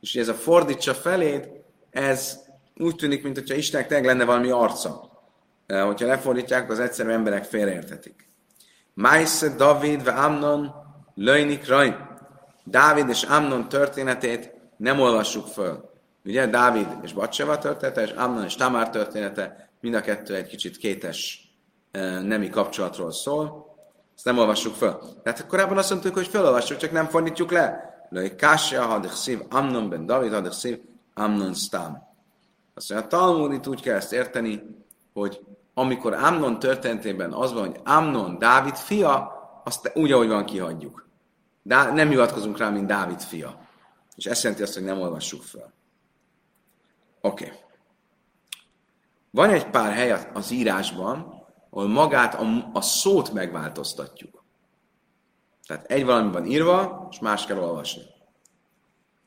és 0.00 0.14
ez 0.14 0.28
a 0.28 0.34
fordítsa 0.34 0.94
feléd, 0.94 1.48
ez 1.90 2.38
úgy 2.76 2.96
tűnik, 2.96 3.22
mint 3.22 3.38
hogyha 3.38 3.54
Istennek 3.54 3.86
tényleg 3.86 4.06
lenne 4.06 4.24
valami 4.24 4.50
arca. 4.50 5.13
Eh, 5.66 5.84
hogyha 5.84 6.06
lefordítják, 6.06 6.70
az 6.70 6.80
egyszerű 6.80 7.10
emberek 7.10 7.44
félreérthetik. 7.44 8.28
Májsze 8.94 9.48
David 9.48 10.04
ve 10.04 10.12
Amnon 10.12 10.72
löjnik 11.14 11.68
raj. 11.68 11.96
Dávid 12.64 13.08
és 13.08 13.22
Amnon 13.22 13.68
történetét 13.68 14.54
nem 14.76 15.00
olvassuk 15.00 15.46
föl. 15.46 15.90
Ugye 16.24 16.46
Dávid 16.46 16.86
és 17.02 17.12
Batseva 17.12 17.58
története, 17.58 18.02
és 18.02 18.10
Amnon 18.10 18.44
és 18.44 18.54
Tamár 18.54 18.90
története, 18.90 19.70
mind 19.80 19.94
a 19.94 20.00
kettő 20.00 20.34
egy 20.34 20.46
kicsit 20.46 20.76
kétes 20.76 21.48
nemi 22.22 22.48
kapcsolatról 22.48 23.12
szól, 23.12 23.74
ezt 24.16 24.24
nem 24.24 24.38
olvassuk 24.38 24.74
fel. 24.74 25.00
Tehát 25.22 25.46
korábban 25.46 25.78
azt 25.78 25.90
mondtuk, 25.90 26.14
hogy 26.14 26.26
felolvassuk, 26.26 26.76
csak 26.76 26.92
nem 26.92 27.06
fordítjuk 27.06 27.50
le. 27.50 27.92
Lőj 28.08 28.34
Kásja, 28.34 28.82
hadik 28.82 29.10
szív, 29.10 29.40
Amnon 29.50 29.88
ben 29.88 30.06
David, 30.06 30.32
hadik 30.32 30.52
szív, 30.52 30.80
Amnon 31.14 31.54
Stam. 31.54 31.98
Azt 32.74 32.90
mondja, 32.90 33.06
a 33.06 33.10
Talmud 33.10 33.52
itt 33.52 33.68
úgy 33.68 33.82
kell 33.82 33.96
ezt 33.96 34.12
érteni, 34.12 34.62
hogy 35.12 35.40
amikor 35.74 36.12
Amnon 36.12 36.58
történetében 36.58 37.32
az 37.32 37.52
van, 37.52 37.66
hogy 37.66 37.80
Amnon 37.84 38.38
Dávid 38.38 38.76
fia, 38.76 39.32
azt 39.64 39.92
úgy, 39.94 40.12
ahogy 40.12 40.28
van, 40.28 40.44
kihagyjuk. 40.44 41.08
De 41.62 41.92
nem 41.92 42.08
hivatkozunk 42.08 42.58
rá, 42.58 42.70
mint 42.70 42.86
Dávid 42.86 43.20
fia. 43.20 43.58
És 44.16 44.24
ezt 44.26 44.42
jelenti 44.42 44.62
azt, 44.62 44.74
hogy 44.74 44.84
nem 44.84 45.00
olvassuk 45.00 45.42
fel. 45.42 45.72
Oké. 47.20 47.44
Okay. 47.44 47.56
Van 49.30 49.50
egy 49.50 49.70
pár 49.70 49.92
hely 49.92 50.30
az 50.32 50.50
írásban, 50.50 51.42
ahol 51.70 51.88
magát 51.88 52.34
a, 52.34 52.70
a 52.72 52.80
szót 52.80 53.32
megváltoztatjuk. 53.32 54.44
Tehát 55.66 55.84
egy 55.90 56.04
valami 56.04 56.32
van 56.32 56.46
írva, 56.46 57.08
és 57.10 57.18
más 57.18 57.46
kell 57.46 57.58
olvasni. 57.58 58.02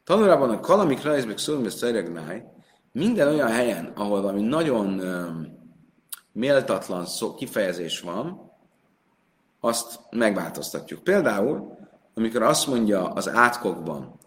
Tanulában 0.03 0.49
a 0.49 0.59
kalamik 0.59 1.03
rajzbek 1.03 1.37
szeregnáj, 1.67 2.43
minden 2.91 3.27
olyan 3.27 3.47
helyen, 3.47 3.91
ahol 3.95 4.21
valami 4.21 4.41
nagyon 4.41 4.99
um, 4.99 5.56
méltatlan 6.37 7.05
szó, 7.05 7.35
kifejezés 7.35 7.99
van, 7.99 8.51
azt 9.59 9.99
megváltoztatjuk. 10.09 11.03
Például, 11.03 11.77
amikor 12.13 12.41
azt 12.41 12.67
mondja 12.67 13.11
az 13.11 13.29
átkokban, 13.29 14.19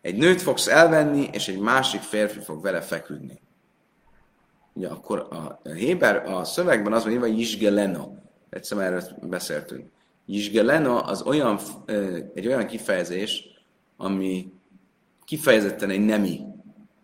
egy 0.00 0.16
nőt 0.16 0.42
fogsz 0.42 0.66
elvenni, 0.66 1.28
és 1.32 1.48
egy 1.48 1.58
másik 1.58 2.00
férfi 2.00 2.40
fog 2.40 2.62
vele 2.62 2.80
feküdni. 2.80 3.40
Ugye 4.72 4.88
akkor 4.88 5.28
a 5.30 5.68
Héber, 5.68 6.30
a 6.30 6.44
szövegben 6.44 6.92
az 6.92 7.02
van 7.02 7.12
írva, 7.12 7.26
Isgeleno. 7.26 8.08
Egyszer 8.50 8.78
erről 8.78 9.02
beszéltünk. 9.22 9.90
Isgeleno 10.24 10.96
az 10.96 11.22
olyan, 11.22 11.58
egy 12.34 12.46
olyan 12.46 12.66
kifejezés, 12.66 13.44
ami 13.96 14.52
kifejezetten 15.24 15.90
egy 15.90 16.04
nemi 16.04 16.40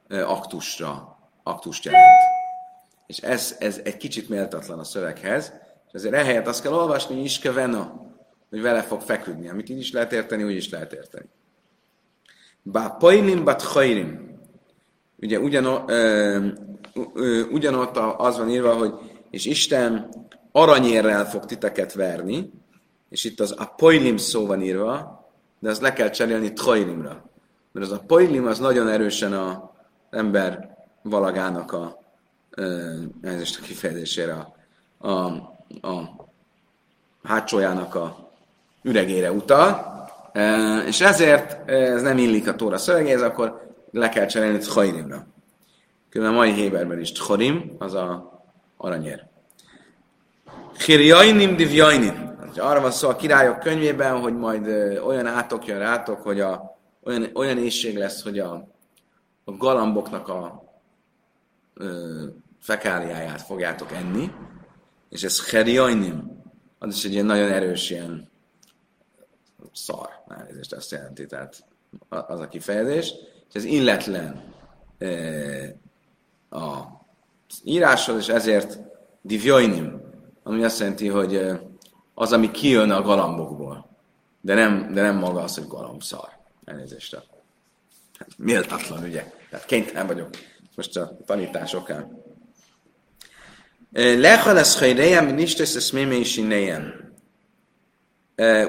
aktusra, 0.09 1.19
aktust 1.43 1.85
jelent. 1.85 2.32
És 3.13 3.19
ez, 3.19 3.57
ez 3.59 3.81
egy 3.85 3.97
kicsit 3.97 4.29
méltatlan 4.29 4.79
a 4.79 4.85
szöveghez, 4.85 5.53
és 5.87 5.93
ezért 5.93 6.15
ehelyett 6.15 6.47
azt 6.47 6.63
kell 6.63 6.73
olvasni, 6.73 7.15
hogy 7.15 7.25
Iskevena, 7.25 8.11
hogy 8.51 8.63
vele 8.63 8.83
fog 8.83 9.01
feküdni, 9.01 9.49
amit 9.49 9.69
így 9.69 9.79
is 9.79 9.93
lehet 9.93 10.13
érteni, 10.13 10.43
úgy 10.43 10.57
is 10.57 10.71
lehet 10.71 10.93
érteni. 10.93 11.29
Bá 12.63 12.89
pajlim 12.89 13.45
bat 13.45 13.63
hajrim. 13.63 14.39
Ugye 15.17 15.39
ugyanott 17.51 17.97
az 18.17 18.39
van 18.39 18.51
írva, 18.51 18.75
hogy 18.75 18.95
és 19.31 19.45
Isten 19.45 20.09
aranyérrel 20.53 21.29
fog 21.29 21.45
titeket 21.45 21.93
verni, 21.93 22.51
és 23.09 23.25
itt 23.25 23.41
az 23.41 23.55
a 23.59 23.75
pojlim 23.77 24.17
szó 24.17 24.47
van 24.47 24.63
írva, 24.63 25.27
de 25.59 25.71
azt 25.71 25.81
le 25.81 25.93
kell 25.93 26.11
cserélni 26.11 26.53
trojlimra. 26.53 27.31
Mert 27.73 27.87
az 27.87 27.93
a 27.93 28.03
pojlim 28.07 28.47
az 28.47 28.59
nagyon 28.59 28.89
erősen 28.89 29.33
az 29.33 29.57
ember 30.11 30.77
valagának 31.03 31.73
a, 31.73 32.02
ez 33.23 33.57
a 33.61 33.63
kifejezésére 33.63 34.33
a, 34.33 34.55
a, 35.09 35.27
a 35.89 36.27
hátsójának 37.23 37.95
a 37.95 38.31
üregére 38.83 39.33
utal, 39.33 39.91
és 40.87 41.01
ezért 41.01 41.71
ez 41.71 42.03
nem 42.03 42.19
illik 42.19 42.49
a 42.49 42.55
tóra 42.55 42.79
szövegéhez, 42.79 43.23
akkor 43.23 43.75
le 43.91 44.09
kell 44.09 44.27
cserélni 44.27 44.59
tchairimra. 44.59 45.27
Különben 46.09 46.37
a 46.37 46.39
mai 46.39 46.53
Héberben 46.53 47.01
is 47.01 47.13
tchorim, 47.13 47.77
az 47.79 47.95
a 47.95 48.41
aranyér. 48.77 49.25
Chirjainim 50.77 51.57
divjainim. 51.57 52.31
Arra 52.57 52.81
van 52.81 52.91
szó 52.91 53.09
a 53.09 53.17
királyok 53.17 53.59
könyvében, 53.59 54.21
hogy 54.21 54.37
majd 54.37 54.67
olyan 55.05 55.27
átok 55.27 55.67
jön 55.67 55.79
rátok, 55.79 56.23
hogy 56.23 56.41
a, 56.41 56.79
olyan, 57.05 57.31
olyan 57.35 57.59
éjség 57.59 57.97
lesz, 57.97 58.23
hogy 58.23 58.39
a, 58.39 58.69
a 59.45 59.57
galamboknak 59.57 60.29
a 60.29 60.65
fekáliáját 62.63 63.43
fogjátok 63.43 63.93
enni, 63.93 64.31
és 65.09 65.23
ez 65.23 65.45
cheriainim, 65.45 66.43
az 66.79 66.95
is 66.95 67.05
egy 67.05 67.13
ilyen 67.13 67.27
nagyon 67.27 67.51
erős 67.51 67.91
ilyen 67.91 68.31
szar, 69.73 70.09
elnézést 70.29 70.73
azt 70.73 70.91
jelenti, 70.91 71.27
tehát 71.27 71.65
az 72.09 72.41
a 72.41 72.49
kifejezés, 72.49 73.15
és 73.49 73.55
ez 73.55 73.65
illetlen 73.65 74.55
e, 74.99 75.09
a 76.51 76.85
íráshoz, 77.65 78.17
és 78.17 78.29
ezért 78.29 78.79
divjainim, 79.21 80.01
ami 80.43 80.65
azt 80.65 80.79
jelenti, 80.79 81.09
hogy 81.09 81.51
az, 82.15 82.33
ami 82.33 82.51
kijön 82.51 82.91
a 82.91 83.03
galambokból, 83.03 83.91
de 84.41 84.55
nem, 84.55 84.93
de 84.93 85.03
nem 85.03 85.17
maga 85.17 85.41
az, 85.41 85.55
hogy 85.55 85.67
galambszar. 85.67 86.29
Elnézést. 86.65 87.15
Hát, 88.19 88.29
méltatlan, 88.37 89.03
ugye? 89.05 89.33
Tehát 89.51 89.67
kénytelen 89.67 90.07
vagyok 90.07 90.31
most 90.75 90.97
a 90.97 91.17
tanítás 91.27 91.75
okán. 93.93 94.21
Lechal 94.21 94.59
ez 94.59 94.79
hajrejem, 94.79 95.35
nincs 95.35 95.57
tesz 95.57 95.75
ezt 95.75 95.93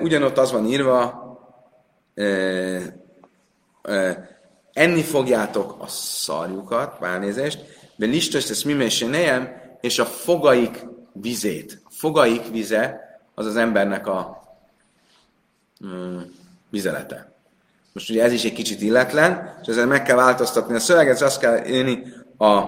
ugyanott 0.02 0.38
az 0.38 0.52
van 0.52 0.66
írva, 0.66 1.22
enni 4.74 5.02
fogjátok 5.02 5.76
a 5.80 5.88
szarjukat, 5.88 7.00
válnézést, 7.00 7.60
de 7.96 8.06
listos 8.06 8.50
ezt 8.50 8.66
mi 8.66 8.74
és 9.82 10.00
a 10.00 10.06
fogaik 10.06 10.86
vizét. 11.14 11.82
A 11.84 11.90
fogaik 11.92 12.48
vize 12.52 13.00
az 13.36 13.46
az 13.46 13.56
embernek 13.56 14.08
a 14.08 14.44
mm, 15.86 16.20
vizelete. 16.70 17.32
Most 17.94 18.10
ugye 18.10 18.24
ez 18.24 18.32
is 18.32 18.44
egy 18.44 18.54
kicsit 18.54 18.82
illetlen, 18.82 19.60
és 19.62 19.68
ezzel 19.68 19.86
meg 19.86 20.04
kell 20.04 20.16
változtatni 20.16 20.76
a 20.76 20.80
szöveget, 20.80 21.22
azt 21.22 21.40
kell 21.40 21.66
írni, 21.66 22.14
a 22.38 22.66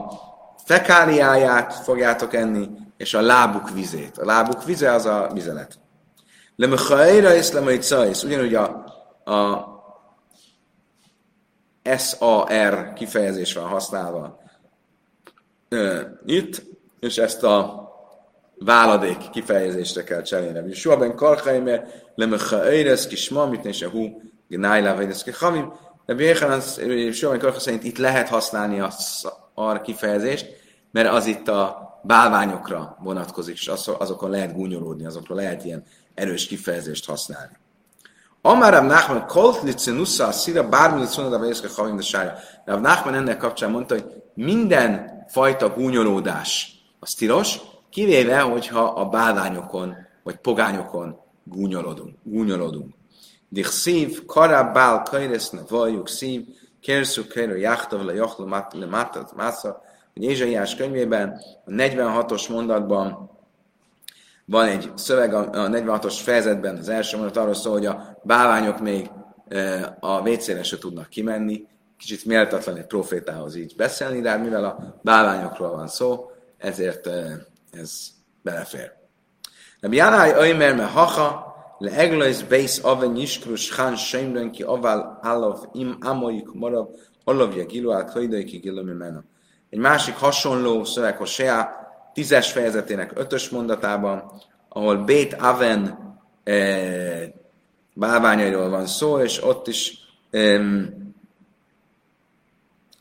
fekáliáját 0.66 1.74
fogjátok 1.74 2.34
enni, 2.34 2.70
és 2.98 3.14
a 3.14 3.22
lábuk 3.22 3.70
vizét. 3.70 4.18
A 4.18 4.26
lábuk 4.26 4.64
vize 4.64 4.92
az 4.92 5.06
a 5.06 5.30
vizelet. 5.34 5.80
Lemechaira 6.56 7.34
és 7.34 7.52
lemaitzais, 7.52 8.24
ugyanúgy 8.24 8.56
a, 8.56 8.64
a 9.32 9.74
SAR 11.98 12.94
kifejezés 12.94 13.54
van 13.54 13.68
használva 13.68 14.40
itt, 16.26 16.64
és 17.00 17.18
ezt 17.18 17.44
a 17.44 17.84
váladék 18.58 19.30
kifejezésre 19.30 20.04
kell 20.04 20.22
cserélni. 20.22 20.74
Soha 20.74 20.98
ben 20.98 21.16
karchaimer 21.16 21.88
lemechaira 22.16 22.96
kisma, 22.96 23.46
mit 23.46 23.64
nézse 23.64 23.90
hú, 23.90 24.22
gnájlá 24.48 24.96
vagy 24.96 25.24
kechamim, 25.24 25.74
de 26.06 26.14
Béhanan 26.14 26.62
soha 27.12 27.38
ben 27.38 27.60
szerint 27.60 27.84
itt 27.84 27.98
lehet 27.98 28.30
használni 28.30 28.80
a 28.80 28.90
ar 29.56 29.82
kifejezést, 29.82 30.46
mert 30.92 31.10
az 31.10 31.26
itt 31.26 31.48
a 31.48 31.86
bálványokra 32.04 32.98
vonatkozik, 33.00 33.56
és 33.56 33.72
azokon 33.98 34.30
lehet 34.30 34.54
gúnyolódni, 34.54 35.06
azokról 35.06 35.38
lehet 35.38 35.66
ilyen 35.66 35.84
erős 36.14 36.48
kifejezést 36.48 37.06
használni. 37.06 37.58
Amáram 38.42 38.86
Nachman 38.86 39.26
kolt 39.26 39.62
licenusza 39.64 40.28
a 40.28 40.32
szira 40.32 40.70
bármi 40.70 41.00
licenusza 41.00 41.36
a 41.36 41.40
vejeszke 41.40 41.68
havim 41.76 41.96
de 41.96 42.02
sája. 42.02 42.38
Rav 42.66 42.82
Nachman 42.82 43.14
ennek 43.14 43.38
kapcsán 43.38 43.72
mondta, 43.72 43.94
hogy 43.94 44.06
minden 44.34 45.24
fajta 45.28 45.70
gúnyolódás 45.70 46.82
az 47.00 47.14
tilos, 47.14 47.60
kivéve, 47.90 48.40
hogyha 48.40 48.84
a 48.84 49.06
bálványokon 49.06 49.96
vagy 50.24 50.36
pogányokon 50.36 51.20
gúnyolodunk. 51.44 52.16
gúnyolodunk. 52.24 52.94
Dich 53.50 53.70
szív, 53.70 54.26
karab 54.26 54.74
bál 54.74 55.04
kajreszne 55.04 55.62
vajuk 55.70 56.08
szív, 56.08 56.46
kerszú 56.86 57.24
kajra 57.34 57.56
jachtav 57.56 58.06
le 58.06 58.14
jachlu 58.14 58.48
le 58.72 58.86
mátat 58.86 59.36
másza, 59.36 59.82
hogy 60.14 60.24
Ézsaiás 60.24 60.76
könyvében, 60.76 61.42
a 61.66 61.70
46-os 61.70 62.50
mondatban 62.50 63.30
van 64.46 64.66
egy 64.66 64.92
szöveg 64.96 65.34
a 65.34 65.50
46-os 65.50 66.20
fejezetben, 66.24 66.78
az 66.78 66.90
első 66.90 67.18
mondat 67.18 67.38
arról 67.38 67.54
szól, 67.54 67.74
hogy 67.74 67.86
a 67.86 68.20
bálványok 68.24 68.80
még 68.80 69.10
e, 69.48 69.98
a 70.00 70.22
vécére 70.22 70.64
se 70.64 70.78
tudnak 70.78 71.10
kimenni. 71.10 71.68
Kicsit 71.98 72.26
méltatlan 72.26 72.76
egy 72.78 72.86
profétához 72.86 73.56
így 73.56 73.74
beszélni, 73.78 74.22
de 74.22 74.30
hát 74.30 74.42
mivel 74.42 74.66
a 74.66 75.00
bálványokról 75.02 75.72
van 75.72 75.88
szó, 75.88 76.32
ezért 76.58 77.08
e, 77.08 77.46
ez 77.72 78.08
belefér. 78.42 78.92
Rabbi 79.80 79.96
Jánáj 79.96 80.32
Öjmer 80.32 80.76
me 80.76 80.86
hacha, 81.80 81.86
le 81.86 81.92
eglajsz 81.92 82.42
bész 82.42 82.84
ave 82.84 83.06
nyiskru 83.06 83.56
schán 83.56 83.96
seimren 83.96 84.52
ki 84.52 84.64
aval 84.64 85.20
állov 85.22 85.68
im 85.74 85.98
amoik 86.02 86.52
marav 86.54 86.88
olovja 87.24 87.66
gilu 87.66 88.06
kaidai 88.06 88.44
ki 88.44 88.58
gilu 88.58 88.84
Egy 89.70 89.80
másik 89.80 90.16
hasonló 90.16 90.84
szöveg, 90.84 91.18
hogy 91.18 91.52
tízes 92.14 92.52
fejezetének 92.52 93.12
ötös 93.16 93.50
mondatában, 93.50 94.32
ahol 94.70 94.98
Bét 94.98 95.34
Aven 95.34 95.98
e, 96.44 96.56
bálványairól 97.94 98.70
van 98.70 98.86
szó, 98.86 99.20
és 99.20 99.44
ott 99.44 99.68
is 99.68 99.94
e, 100.32 100.62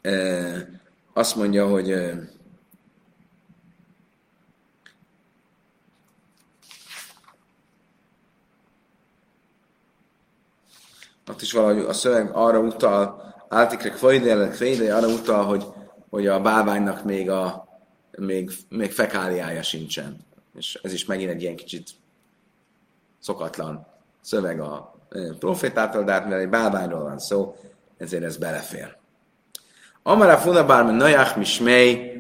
e, 0.03 0.81
azt 1.13 1.37
mondja, 1.37 1.67
hogy 1.67 1.91
e, 1.91 2.34
ott 11.31 11.43
is 11.43 11.53
valahogy 11.53 11.79
a 11.79 11.93
szöveg 11.93 12.31
arra 12.33 12.59
utal, 12.59 13.23
Áltikre 13.49 13.91
Kvajde, 13.91 14.95
arra 14.95 15.09
utal, 15.09 15.45
hogy, 15.45 15.65
hogy 16.11 16.27
a 16.27 16.41
bálványnak 16.41 17.05
még 17.05 17.31
a 17.31 17.69
még, 18.19 18.51
még 18.69 18.93
fekáliája 18.93 19.63
sincsen. 19.63 20.17
És 20.57 20.79
ez 20.83 20.93
is 20.93 21.05
megint 21.05 21.31
egy 21.31 21.43
ilyen 21.43 21.57
kicsit 21.57 21.91
szokatlan 23.21 23.87
szöveg 24.21 24.61
a 24.61 24.95
profétától, 25.39 26.05
de 26.05 26.13
hát 26.13 26.33
egy 26.33 26.49
bálványról 26.49 27.03
van 27.03 27.19
szó, 27.19 27.57
ezért 27.97 28.25
ez 28.25 28.37
belefér. 28.37 28.97
Amara 30.03 30.37
funabár, 30.37 30.85
mert 30.85 30.97
najach 30.97 31.37
mismei, 31.37 32.13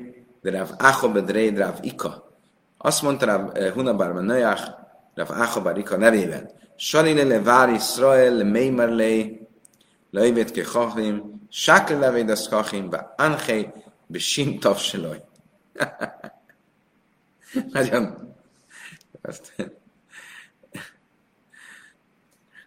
de 0.42 0.50
Rav 0.50 0.70
Achobed 0.78 1.30
Reid 1.30 1.64
Ika. 1.80 2.32
Azt 2.78 3.02
mondta 3.02 3.26
Rav 3.26 3.72
Hunabarban 3.72 4.24
Nöjach, 4.24 4.70
Rav 5.14 5.30
Achobed 5.30 5.78
Ika 5.78 5.96
nevében. 5.96 6.50
Salile 6.76 7.22
le 7.22 7.40
vár 7.40 7.68
Israel 7.68 8.36
le 8.36 8.44
meimerle 8.44 9.42
leivét 10.10 10.50
ke 10.50 10.62
chachim, 10.62 11.46
sákle 11.50 11.98
levéd 11.98 12.30
az 12.30 12.48
chachim, 12.48 12.90
be 12.90 13.14
anchei, 13.16 13.72
be 14.06 14.18
sim 14.18 14.58
tavseloj. 14.58 15.24
Nagyon... 17.72 18.32
Azt, 19.22 19.54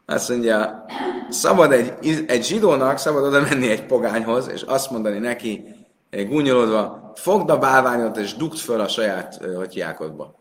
azt 0.05 0.29
mondja, 0.29 0.85
szabad 1.29 1.71
egy, 1.71 1.93
egy 2.27 2.45
zsidónak, 2.45 2.97
szabad 2.97 3.23
oda 3.23 3.41
menni 3.41 3.69
egy 3.69 3.85
pogányhoz, 3.85 4.47
és 4.47 4.61
azt 4.61 4.91
mondani 4.91 5.17
neki, 5.17 5.75
gúnyolódva, 6.11 7.11
fogd 7.15 7.49
a 7.49 7.57
bálványot, 7.57 8.17
és 8.17 8.35
dugd 8.35 8.57
föl 8.57 8.79
a 8.79 8.87
saját 8.87 9.35
hotyákodba. 9.55 10.39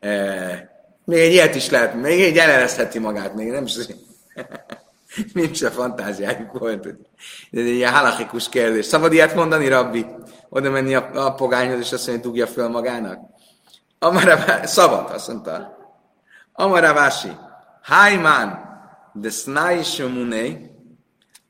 E, 0.00 0.73
még 1.04 1.20
egy 1.20 1.32
ilyet 1.32 1.54
is 1.54 1.70
lehet, 1.70 1.94
még 1.94 2.22
egy 2.22 2.36
eleresztheti 2.36 2.98
magát, 2.98 3.34
még 3.34 3.50
nem 3.50 3.64
is... 3.64 3.74
Nincs 5.32 5.62
a 5.62 5.70
fantáziájuk 5.70 6.58
volt. 6.58 6.86
Ez 6.86 6.94
egy 7.50 7.66
ilyen 7.66 7.92
halachikus 7.92 8.48
kérdés. 8.48 8.86
Szabad 8.86 9.12
ilyet 9.12 9.34
mondani, 9.34 9.68
rabbi? 9.68 10.06
Oda 10.48 10.70
menni 10.70 10.94
a, 10.94 11.26
a 11.26 11.34
pogányhoz, 11.34 11.78
és 11.78 11.92
azt 11.92 12.06
mondja, 12.06 12.24
dugja 12.24 12.46
föl 12.46 12.68
magának? 12.68 13.18
Amara, 13.98 14.66
szabad, 14.66 15.10
azt 15.10 15.28
mondta. 15.28 15.76
Amara 16.52 16.92
Vási, 16.92 17.30
Hájmán, 17.82 18.62
de 19.12 19.30
Shomunei, 19.82 20.70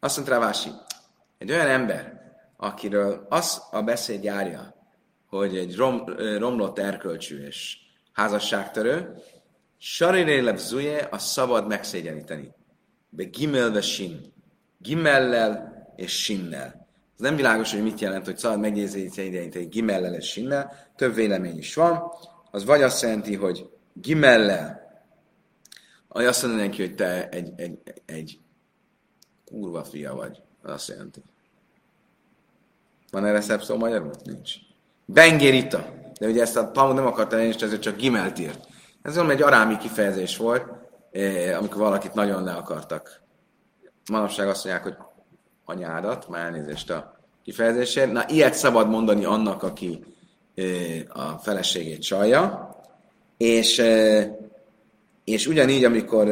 azt 0.00 0.16
mondta 0.16 0.38
Vási, 0.38 0.70
egy 1.38 1.50
olyan 1.50 1.66
ember, 1.66 2.12
akiről 2.56 3.26
az 3.28 3.62
a 3.70 3.82
beszéd 3.82 4.24
járja, 4.24 4.74
hogy 5.28 5.56
egy 5.56 5.76
rom, 5.76 6.04
romlott 6.38 6.78
erkölcsű 6.78 7.46
és 7.46 7.76
házasságtörő, 8.12 9.14
Sariréleb 9.86 10.56
zuje 10.56 11.08
a 11.10 11.18
szabad 11.18 11.66
megszégyeníteni. 11.66 12.52
Be 13.08 13.24
gimelve 13.24 13.80
sin. 13.80 14.32
Gimellel 14.78 15.72
és 15.96 16.12
sinnel. 16.12 16.86
Ez 17.14 17.20
nem 17.20 17.36
világos, 17.36 17.72
hogy 17.72 17.82
mit 17.82 18.00
jelent, 18.00 18.24
hogy 18.24 18.36
szabad 18.36 18.64
egy 18.64 19.68
gimellel 19.68 20.14
és 20.14 20.30
sinnel. 20.30 20.72
Több 20.96 21.14
vélemény 21.14 21.58
is 21.58 21.74
van. 21.74 22.02
Az 22.50 22.64
vagy 22.64 22.82
azt 22.82 23.02
jelenti, 23.02 23.34
hogy 23.34 23.68
gimellel, 23.92 25.02
vagy 26.08 26.24
azt 26.24 26.42
mondja 26.42 26.64
neki, 26.64 26.80
hogy 26.80 26.94
te 26.94 27.28
egy, 27.28 27.52
egy, 27.56 27.78
egy 28.06 28.38
kurva 29.44 29.84
fia 29.84 30.14
vagy. 30.14 30.40
Az 30.62 30.70
azt 30.70 30.88
jelenti. 30.88 31.22
Van 33.10 33.26
erre 33.26 33.40
szebb 33.40 33.62
szó 33.62 33.76
magyarul? 33.76 34.12
Nincs. 34.24 34.54
Bengérita. 35.04 35.94
De 36.20 36.26
ugye 36.26 36.42
ezt 36.42 36.56
a 36.56 36.70
Talmud 36.70 36.96
nem 36.96 37.06
akarta 37.06 37.40
és 37.40 37.56
ezért 37.56 37.82
csak 37.82 37.96
gimelt 37.96 38.38
írt. 38.38 38.72
Ez 39.04 39.16
olyan 39.16 39.30
egy 39.30 39.42
arámi 39.42 39.76
kifejezés 39.76 40.36
volt, 40.36 40.64
eh, 41.12 41.58
amikor 41.58 41.78
valakit 41.78 42.14
nagyon 42.14 42.44
le 42.44 42.52
akartak. 42.52 43.20
Manapság 44.10 44.48
azt 44.48 44.64
mondják, 44.64 44.84
hogy 44.84 44.96
anyádat, 45.64 46.28
már 46.28 46.44
elnézést 46.44 46.90
a 46.90 47.20
kifejezésért. 47.42 48.12
Na, 48.12 48.24
ilyet 48.28 48.54
szabad 48.54 48.88
mondani 48.88 49.24
annak, 49.24 49.62
aki 49.62 50.04
eh, 50.54 50.64
a 51.08 51.38
feleségét 51.38 52.02
csalja, 52.02 52.74
és, 53.36 53.78
eh, 53.78 54.30
és 55.24 55.46
ugyanígy, 55.46 55.84
amikor 55.84 56.26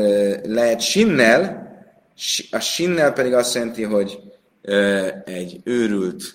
lehet 0.44 0.80
sinnel, 0.80 1.70
a 2.50 2.58
sinnel 2.58 3.12
pedig 3.12 3.34
azt 3.34 3.54
jelenti, 3.54 3.82
hogy 3.82 4.20
egy 5.24 5.60
őrült 5.64 6.34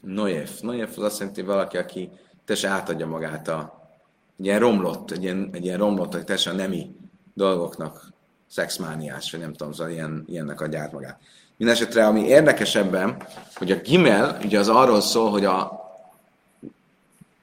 Noef. 0.00 0.60
Noef 0.60 0.98
az 0.98 1.04
azt 1.04 1.18
jelenti 1.18 1.42
valaki, 1.42 1.76
aki 1.76 2.10
teljesen 2.44 2.72
átadja 2.72 3.06
magát 3.06 3.48
a 3.48 3.80
egy 4.38 4.48
ilyen 4.48 4.60
romlott, 4.60 5.10
egy 5.10 5.22
ilyen, 5.22 5.50
egy 5.52 5.64
ilyen 5.64 5.78
romlott, 5.78 6.12
hogy 6.12 6.24
teljesen 6.24 6.56
nemi 6.56 6.96
dolgoknak 7.34 8.12
szexmániás, 8.48 9.30
vagy 9.30 9.40
nem 9.40 9.52
tudom, 9.52 9.72
szóval 9.72 9.92
ilyen, 9.92 10.24
ilyennek 10.26 10.60
adja 10.60 10.80
át 10.80 10.92
magát. 10.92 11.18
Mindenesetre, 11.56 12.06
ami 12.06 12.20
érdekesebben, 12.20 13.22
hogy 13.54 13.70
a 13.70 13.76
Gimel, 13.76 14.38
ugye 14.44 14.58
az 14.58 14.68
arról 14.68 15.00
szól, 15.00 15.30
hogy 15.30 15.44
a 15.44 15.80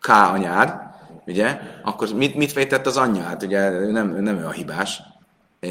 K 0.02 0.08
anyád, 0.08 0.74
ugye, 1.26 1.60
akkor 1.84 2.14
mit, 2.14 2.36
mit 2.36 2.54
vétett 2.54 2.86
az 2.86 2.98
anyja? 2.98 3.24
Hát 3.24 3.44
ugye 3.44 3.70
nem, 3.70 4.16
nem 4.16 4.38
ő 4.38 4.46
a 4.46 4.52
hibás. 4.52 5.02
E, 5.60 5.68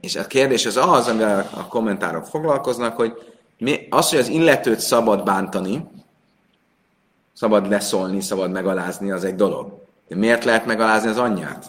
és 0.00 0.16
a 0.16 0.26
kérdés 0.26 0.66
az 0.66 0.76
az, 0.76 1.08
amivel 1.08 1.48
a 1.54 1.66
kommentárok 1.66 2.26
foglalkoznak, 2.26 2.96
hogy 2.96 3.12
mi, 3.58 3.86
az, 3.90 4.10
hogy 4.10 4.18
az 4.18 4.28
illetőt 4.28 4.80
szabad 4.80 5.24
bántani, 5.24 5.86
szabad 7.38 7.68
leszólni, 7.68 8.20
szabad 8.20 8.50
megalázni, 8.50 9.10
az 9.10 9.24
egy 9.24 9.34
dolog. 9.34 9.86
De 10.08 10.16
miért 10.16 10.44
lehet 10.44 10.66
megalázni 10.66 11.08
az 11.08 11.18
anyját? 11.18 11.66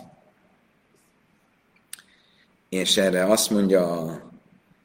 És 2.69 2.97
erre 2.97 3.23
azt 3.23 3.49
mondja, 3.49 4.07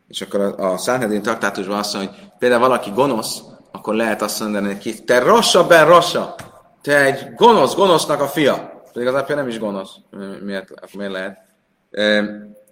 és 0.08 0.20
akkor 0.20 0.40
a, 0.40 0.72
a 0.72 0.76
Szánhedén 0.76 1.22
traktátusban 1.22 1.78
azt 1.78 1.94
mondja, 1.94 2.12
hogy 2.12 2.28
például 2.38 2.60
valaki 2.60 2.90
gonosz, 2.90 3.42
akkor 3.72 3.94
lehet 3.94 4.22
azt 4.22 4.40
mondani 4.40 4.66
neki, 4.66 5.04
te 5.04 5.18
rassa, 5.18 5.66
ben 5.66 5.86
rassa, 5.86 6.34
te 6.82 7.04
egy 7.04 7.34
gonosz, 7.34 7.74
gonosznak 7.74 8.20
a 8.20 8.28
fia. 8.28 8.82
Pedig 8.92 9.08
az 9.08 9.14
apja 9.14 9.34
nem 9.34 9.48
is 9.48 9.58
gonosz. 9.58 9.94
Miért, 10.42 10.94
miért 10.96 11.12
lehet? 11.12 11.38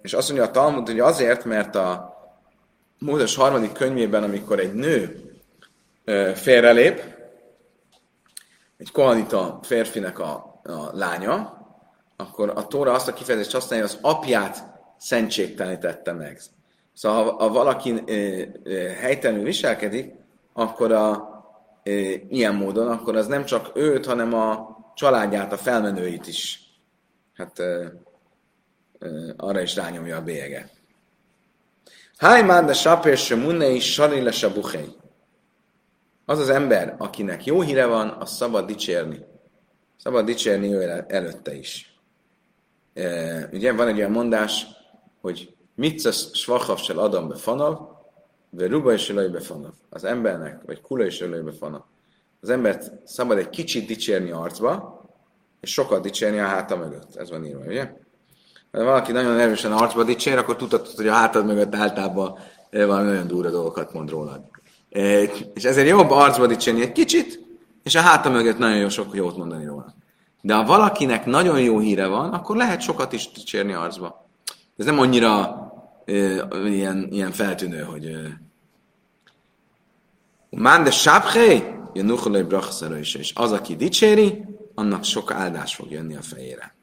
És 0.01 0.13
azt 0.13 0.29
mondja 0.29 0.47
a 0.47 0.51
Talmud, 0.51 0.87
hogy 0.87 0.99
azért, 0.99 1.45
mert 1.45 1.75
a 1.75 2.17
Mózes 2.99 3.35
harmadik 3.35 3.71
könyvében, 3.71 4.23
amikor 4.23 4.59
egy 4.59 4.73
nő 4.73 5.21
félrelép, 6.35 7.12
egy 8.77 8.91
kohanita 8.91 9.59
férfinek 9.61 10.19
a, 10.19 10.61
a 10.63 10.89
lánya, 10.93 11.61
akkor 12.15 12.51
a 12.55 12.67
Tóra 12.67 12.93
azt 12.93 13.07
a 13.07 13.13
kifejezést 13.13 13.51
használja, 13.51 13.85
az 13.85 13.97
apját 14.01 14.63
szentségtelenítette 14.97 16.11
meg. 16.11 16.41
Szóval 16.93 17.23
ha, 17.23 17.31
ha 17.31 17.49
valaki 17.49 18.03
e, 18.05 18.13
e, 18.13 18.93
helytelenül 18.93 19.43
viselkedik, 19.43 20.13
akkor 20.53 20.91
a, 20.91 21.29
e, 21.83 21.91
ilyen 22.29 22.55
módon, 22.55 22.87
akkor 22.87 23.15
az 23.15 23.27
nem 23.27 23.45
csak 23.45 23.71
őt, 23.73 24.05
hanem 24.05 24.33
a 24.33 24.77
családját, 24.95 25.53
a 25.53 25.57
felmenőit 25.57 26.27
is 26.27 26.59
hát 27.33 27.59
e, 27.59 27.93
e, 28.99 29.07
arra 29.37 29.61
is 29.61 29.75
rányomja 29.75 30.17
a 30.17 30.23
bélyege. 30.23 30.69
Hájmán 32.17 32.65
de 32.65 32.73
sapér 32.73 33.17
se 33.17 33.35
munei 33.35 33.79
sarile 33.79 34.31
se. 34.31 34.51
Az 36.25 36.39
az 36.39 36.49
ember, 36.49 36.95
akinek 36.97 37.45
jó 37.45 37.61
híre 37.61 37.85
van, 37.85 38.09
az 38.09 38.31
szabad 38.31 38.65
dicsérni. 38.65 39.19
Szabad 39.97 40.25
dicsérni 40.25 40.73
ő 40.73 41.05
előtte 41.07 41.55
is. 41.55 41.97
E, 42.93 43.49
ugye 43.53 43.73
van 43.73 43.87
egy 43.87 43.97
olyan 43.97 44.11
mondás, 44.11 44.65
hogy 45.21 45.55
mitzas 45.75 46.29
svachaf 46.33 46.89
adam 46.89 47.27
befanav, 47.27 47.77
ve 48.49 48.67
ruba 48.67 48.93
is 48.93 49.11
be 49.11 49.27
befanav. 49.27 49.73
Az 49.89 50.03
embernek, 50.03 50.61
vagy 50.65 50.81
kula 50.81 51.05
is 51.05 51.19
be 51.19 51.41
befanav. 51.41 51.81
Az 52.41 52.49
embert 52.49 52.91
szabad 53.05 53.37
egy 53.37 53.49
kicsit 53.49 53.87
dicsérni 53.87 54.31
arcba, 54.31 55.01
és 55.61 55.71
sokat 55.71 56.01
dicsérni 56.01 56.39
a 56.39 56.45
háta 56.45 56.75
mögött. 56.75 57.15
Ez 57.15 57.29
van 57.29 57.45
írva, 57.45 57.65
ugye? 57.65 57.91
Ha 58.71 58.83
valaki 58.83 59.11
nagyon 59.11 59.39
erősen 59.39 59.71
arcba 59.71 60.03
dicsér, 60.03 60.37
akkor 60.37 60.55
tudhatod, 60.55 60.95
hogy 60.95 61.07
a 61.07 61.13
hátad 61.13 61.45
mögött 61.45 61.75
általában 61.75 62.39
valami 62.71 63.09
olyan 63.09 63.27
durva 63.27 63.49
dolgokat 63.49 63.93
mond 63.93 64.09
rólad. 64.09 64.41
És 65.53 65.63
ezért 65.63 65.87
jobb 65.87 66.09
arcba 66.09 66.47
dicsérni 66.47 66.81
egy 66.81 66.91
kicsit, 66.91 67.39
és 67.83 67.95
a 67.95 68.01
háta 68.01 68.29
mögött 68.29 68.57
nagyon 68.57 68.77
jó 68.77 68.89
sok 68.89 69.15
jót 69.15 69.37
mondani 69.37 69.65
róla. 69.65 69.95
De 70.41 70.53
ha 70.53 70.63
valakinek 70.63 71.25
nagyon 71.25 71.61
jó 71.61 71.79
híre 71.79 72.07
van, 72.07 72.33
akkor 72.33 72.55
lehet 72.55 72.81
sokat 72.81 73.13
is 73.13 73.31
dicsérni 73.31 73.73
arcba. 73.73 74.29
Ez 74.77 74.85
nem 74.85 74.99
annyira 74.99 75.57
e, 76.05 76.13
ilyen, 76.65 77.07
ilyen 77.11 77.31
feltűnő, 77.31 77.81
hogy 77.81 78.17
Mán 80.49 80.83
de 80.83 80.91
sábhely, 80.91 81.79
jön 81.93 82.05
nucholai 82.05 82.43
brachszara 82.43 82.97
is, 82.97 83.15
és 83.15 83.31
az, 83.35 83.51
aki 83.51 83.75
dicséri, 83.75 84.45
annak 84.75 85.03
sok 85.03 85.31
áldás 85.31 85.75
fog 85.75 85.91
jönni 85.91 86.15
a 86.15 86.21
fejére. 86.21 86.75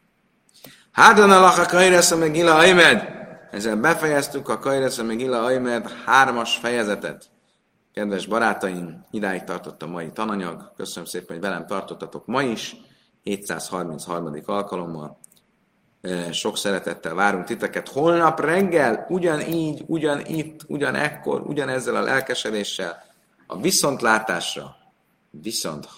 Hádan 0.93 1.31
alak 1.31 1.59
a 1.59 1.67
kajresz 1.67 2.11
a 2.11 2.17
megila 2.17 2.55
aimed. 2.55 3.09
Ezzel 3.51 3.77
befejeztük 3.77 4.49
a 4.49 4.59
kajresz 4.59 4.99
a 4.99 5.05
megila 5.05 5.43
aimed 5.43 5.91
hármas 6.05 6.57
fejezetet. 6.57 7.31
Kedves 7.93 8.27
barátaim, 8.27 9.05
idáig 9.11 9.45
tartott 9.45 9.83
a 9.83 9.87
mai 9.87 10.11
tananyag. 10.13 10.73
Köszönöm 10.77 11.05
szépen, 11.05 11.29
hogy 11.29 11.41
velem 11.41 11.67
tartottatok 11.67 12.27
ma 12.27 12.43
is. 12.43 12.77
733. 13.23 14.43
alkalommal. 14.45 15.19
Sok 16.31 16.57
szeretettel 16.57 17.15
várunk 17.15 17.45
titeket. 17.45 17.89
Holnap 17.89 18.41
reggel 18.41 19.07
ugyanígy, 19.09 19.83
ugyanitt, 19.87 20.65
ugyanekkor, 20.67 21.41
ugyanezzel 21.41 21.97
a 21.97 22.03
lelkesedéssel 22.03 23.03
a 23.47 23.61
viszontlátásra, 23.61 24.77
viszont. 25.31 25.89